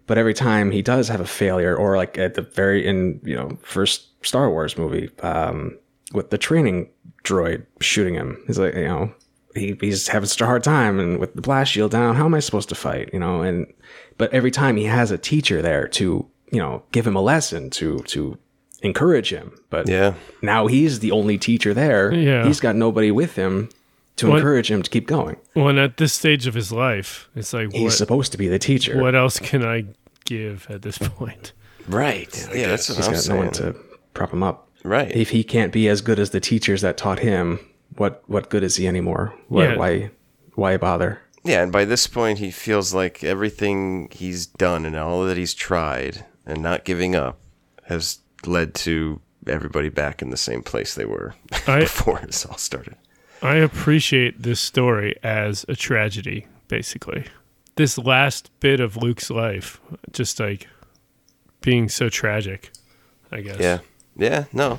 But 0.08 0.18
every 0.18 0.34
time 0.34 0.72
he 0.72 0.82
does 0.82 1.06
have 1.08 1.20
a 1.20 1.26
failure, 1.26 1.76
or 1.76 1.96
like 1.96 2.18
at 2.18 2.34
the 2.34 2.42
very 2.42 2.84
in 2.84 3.20
you 3.22 3.36
know 3.36 3.56
first 3.62 4.08
Star 4.26 4.50
Wars 4.50 4.76
movie, 4.76 5.08
um, 5.22 5.78
with 6.12 6.30
the 6.30 6.38
training 6.38 6.88
droid 7.22 7.64
shooting 7.80 8.14
him, 8.14 8.42
he's 8.48 8.58
like 8.58 8.74
you 8.74 8.84
know 8.88 9.12
he, 9.54 9.76
he's 9.80 10.08
having 10.08 10.26
such 10.28 10.40
a 10.40 10.46
hard 10.46 10.64
time, 10.64 10.98
and 10.98 11.18
with 11.20 11.34
the 11.34 11.42
blast 11.42 11.70
shield 11.72 11.90
down, 11.92 12.16
how 12.16 12.24
am 12.24 12.34
I 12.34 12.40
supposed 12.40 12.68
to 12.70 12.74
fight? 12.74 13.10
You 13.12 13.20
know, 13.20 13.42
and 13.42 13.72
but 14.16 14.32
every 14.34 14.50
time 14.50 14.76
he 14.76 14.84
has 14.84 15.10
a 15.12 15.18
teacher 15.18 15.62
there 15.62 15.86
to 15.88 16.26
you 16.50 16.58
know 16.58 16.82
give 16.90 17.06
him 17.06 17.14
a 17.16 17.20
lesson 17.22 17.70
to 17.70 17.98
to 18.00 18.38
encourage 18.82 19.30
him, 19.32 19.52
but 19.70 19.88
Yeah. 19.88 20.14
now 20.40 20.68
he's 20.68 21.00
the 21.00 21.10
only 21.12 21.36
teacher 21.36 21.74
there. 21.74 22.12
Yeah. 22.14 22.46
he's 22.46 22.60
got 22.60 22.76
nobody 22.76 23.10
with 23.10 23.34
him 23.34 23.68
to 24.18 24.28
What- 24.28 24.36
encourage 24.36 24.70
him 24.70 24.82
to 24.82 24.90
keep 24.90 25.06
going. 25.06 25.36
Well, 25.54 25.68
and 25.68 25.78
at 25.78 25.96
this 25.96 26.12
stage 26.12 26.46
of 26.46 26.54
his 26.54 26.70
life, 26.70 27.28
it's 27.34 27.52
like 27.52 27.72
He's 27.72 27.82
what, 27.82 27.92
supposed 27.92 28.32
to 28.32 28.38
be 28.38 28.46
the 28.48 28.58
teacher. 28.58 29.00
what 29.00 29.14
else 29.14 29.38
can 29.38 29.64
I 29.64 29.84
give 30.24 30.66
at 30.70 30.82
this 30.82 30.98
point? 30.98 31.52
Right. 31.88 32.48
Yeah, 32.54 32.68
that's 32.68 32.88
what 32.88 32.96
He's 32.98 33.06
I'm 33.06 33.12
got 33.14 33.22
saying. 33.22 33.38
no 33.40 33.44
one 33.46 33.54
to 33.54 33.74
prop 34.14 34.32
him 34.32 34.42
up. 34.42 34.68
Right. 34.84 35.10
If 35.14 35.30
he 35.30 35.42
can't 35.42 35.72
be 35.72 35.88
as 35.88 36.00
good 36.02 36.18
as 36.18 36.30
the 36.30 36.40
teachers 36.40 36.82
that 36.82 36.96
taught 36.96 37.18
him, 37.20 37.58
what 37.96 38.22
what 38.26 38.48
good 38.50 38.62
is 38.62 38.76
he 38.76 38.86
anymore? 38.86 39.34
Why 39.48 39.64
Yeah. 39.64 39.76
why 39.76 40.10
why 40.54 40.76
bother? 40.76 41.20
Yeah, 41.44 41.62
and 41.62 41.72
by 41.72 41.84
this 41.84 42.06
point, 42.06 42.38
he 42.40 42.50
feels 42.50 42.92
like 42.92 43.24
everything 43.24 44.08
he's 44.12 44.46
done 44.46 44.84
and 44.84 44.94
all 44.96 45.24
that 45.24 45.36
he's 45.36 45.54
tried 45.54 46.24
and 46.44 46.62
not 46.62 46.84
giving 46.84 47.14
up 47.16 47.38
has 47.84 48.18
led 48.44 48.74
to 48.74 49.20
everybody 49.46 49.88
back 49.88 50.20
in 50.20 50.30
the 50.30 50.36
same 50.36 50.62
place 50.62 50.94
they 50.94 51.04
were 51.06 51.34
I- 51.66 51.80
before 51.88 52.20
this 52.26 52.44
all 52.44 52.58
started. 52.58 52.96
I 53.40 53.56
appreciate 53.56 54.42
this 54.42 54.60
story 54.60 55.14
as 55.22 55.64
a 55.68 55.76
tragedy, 55.76 56.46
basically. 56.66 57.24
This 57.76 57.96
last 57.96 58.50
bit 58.58 58.80
of 58.80 58.96
Luke's 58.96 59.30
life, 59.30 59.80
just 60.10 60.40
like 60.40 60.66
being 61.60 61.88
so 61.88 62.08
tragic, 62.08 62.72
I 63.30 63.40
guess. 63.42 63.60
Yeah. 63.60 63.78
Yeah, 64.16 64.46
no. 64.52 64.74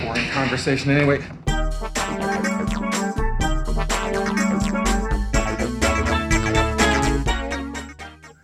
Boring 0.00 0.28
conversation 0.30 0.92
anyway. 0.92 1.18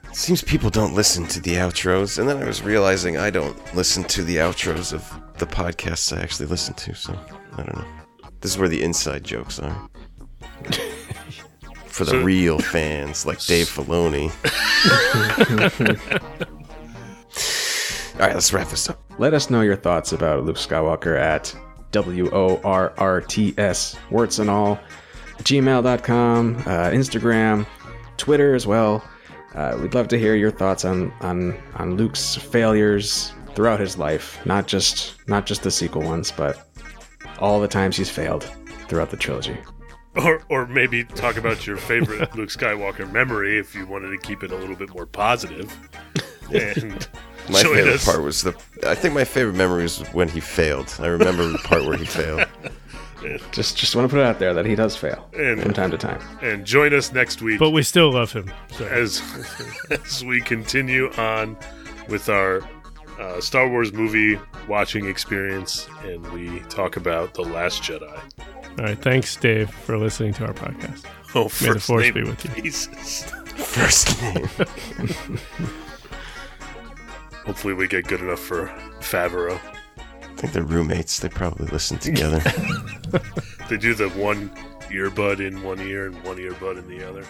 It 0.08 0.16
seems 0.16 0.42
people 0.42 0.70
don't 0.70 0.94
listen 0.94 1.24
to 1.28 1.40
the 1.40 1.54
outros, 1.54 2.18
and 2.18 2.28
then 2.28 2.42
I 2.42 2.44
was 2.44 2.62
realizing 2.62 3.16
I 3.16 3.30
don't 3.30 3.56
listen 3.76 4.02
to 4.04 4.24
the 4.24 4.38
outros 4.38 4.92
of 4.92 5.08
the 5.38 5.46
podcasts 5.46 6.16
I 6.16 6.20
actually 6.20 6.46
listen 6.46 6.74
to, 6.74 6.94
so 6.94 7.16
I 7.52 7.62
don't 7.62 7.76
know. 7.76 7.86
This 8.40 8.52
is 8.52 8.58
where 8.58 8.68
the 8.68 8.82
inside 8.82 9.24
jokes 9.24 9.58
are. 9.58 9.88
For 11.86 12.04
the 12.04 12.12
So- 12.12 12.22
real 12.22 12.58
fans 12.58 13.26
like 13.26 13.44
Dave 13.44 13.66
Filoni. 13.74 14.30
All 18.14 18.26
right, 18.26 18.34
let's 18.34 18.52
wrap 18.52 18.68
this 18.68 18.88
up. 18.88 19.00
Let 19.18 19.34
us 19.34 19.50
know 19.50 19.60
your 19.60 19.76
thoughts 19.76 20.12
about 20.12 20.44
Luke 20.44 20.56
Skywalker 20.56 21.16
at 21.18 21.54
W 21.92 22.28
O 22.32 22.60
R 22.64 22.92
R 22.98 23.20
T 23.20 23.54
S, 23.58 23.96
warts 24.10 24.38
and 24.40 24.50
all, 24.50 24.78
gmail.com, 25.38 26.56
uh, 26.58 26.90
Instagram, 26.90 27.66
Twitter 28.16 28.54
as 28.54 28.66
well. 28.66 29.02
Uh, 29.54 29.76
we'd 29.80 29.94
love 29.94 30.08
to 30.08 30.18
hear 30.18 30.34
your 30.36 30.50
thoughts 30.50 30.84
on, 30.84 31.12
on, 31.20 31.56
on 31.76 31.96
Luke's 31.96 32.34
failures 32.36 33.32
throughout 33.54 33.80
his 33.80 33.96
life, 33.98 34.44
not 34.46 34.66
just 34.66 35.14
not 35.28 35.46
just 35.46 35.62
the 35.62 35.70
sequel 35.70 36.02
ones, 36.02 36.30
but 36.32 36.67
all 37.38 37.60
the 37.60 37.68
times 37.68 37.96
he's 37.96 38.10
failed 38.10 38.50
throughout 38.88 39.10
the 39.10 39.16
trilogy. 39.16 39.56
Or, 40.16 40.42
or 40.48 40.66
maybe 40.66 41.04
talk 41.04 41.36
about 41.36 41.66
your 41.66 41.76
favorite 41.76 42.34
Luke 42.36 42.48
Skywalker 42.48 43.10
memory 43.12 43.58
if 43.58 43.74
you 43.74 43.86
wanted 43.86 44.10
to 44.10 44.18
keep 44.18 44.42
it 44.42 44.50
a 44.50 44.56
little 44.56 44.74
bit 44.76 44.90
more 44.94 45.06
positive. 45.06 45.76
And 46.50 47.06
My 47.50 47.62
favorite 47.62 47.88
us. 47.88 48.04
part 48.06 48.22
was 48.22 48.40
the. 48.40 48.56
I 48.86 48.94
think 48.94 49.12
my 49.12 49.24
favorite 49.24 49.52
memory 49.54 49.82
was 49.82 49.98
when 50.14 50.28
he 50.30 50.40
failed. 50.40 50.94
I 50.98 51.08
remember 51.08 51.46
the 51.46 51.58
part 51.58 51.84
where 51.84 51.94
he 51.98 52.06
failed. 52.06 52.46
Just 53.52 53.76
just 53.76 53.94
want 53.94 54.08
to 54.08 54.14
put 54.14 54.20
it 54.22 54.24
out 54.26 54.38
there 54.38 54.54
that 54.54 54.64
he 54.64 54.74
does 54.74 54.96
fail 54.96 55.28
And- 55.38 55.60
from 55.60 55.74
time 55.74 55.90
to 55.90 55.98
time. 55.98 56.22
And 56.40 56.64
join 56.64 56.94
us 56.94 57.12
next 57.12 57.42
week 57.42 57.58
But 57.58 57.72
we 57.72 57.82
still 57.82 58.10
love 58.12 58.32
him. 58.32 58.50
So. 58.72 58.86
as 58.86 59.20
as 59.90 60.24
we 60.24 60.40
continue 60.40 61.12
on 61.18 61.54
with 62.08 62.30
our 62.30 62.62
uh, 63.18 63.40
Star 63.40 63.68
Wars 63.68 63.92
movie 63.92 64.38
watching 64.68 65.06
experience, 65.08 65.88
and 66.04 66.26
we 66.32 66.60
talk 66.68 66.96
about 66.96 67.34
the 67.34 67.42
Last 67.42 67.82
Jedi. 67.82 68.20
All 68.78 68.84
right. 68.84 68.98
Thanks, 69.00 69.34
Dave, 69.36 69.70
for 69.70 69.98
listening 69.98 70.32
to 70.34 70.46
our 70.46 70.52
podcast. 70.52 71.04
Oh, 71.34 71.44
May 71.44 71.48
the 71.48 71.50
first 71.74 71.86
force 71.86 72.02
name 72.04 72.14
be 72.14 72.22
with 72.24 72.44
you. 72.44 72.62
Jesus. 72.62 73.24
First 73.58 74.22
name. 74.22 74.46
Hopefully, 77.44 77.74
we 77.74 77.88
get 77.88 78.06
good 78.06 78.20
enough 78.20 78.38
for 78.38 78.68
Favreau. 79.00 79.58
I 79.98 80.34
think 80.36 80.52
they're 80.52 80.62
roommates. 80.62 81.18
They 81.18 81.28
probably 81.28 81.66
listen 81.66 81.98
together. 81.98 82.40
They 83.68 83.76
do 83.76 83.92
the 83.92 84.08
one 84.10 84.48
earbud 84.88 85.46
in 85.46 85.62
one 85.62 85.78
ear 85.80 86.06
and 86.06 86.24
one 86.24 86.38
earbud 86.38 86.78
in 86.78 86.88
the 86.88 87.06
other. 87.06 87.22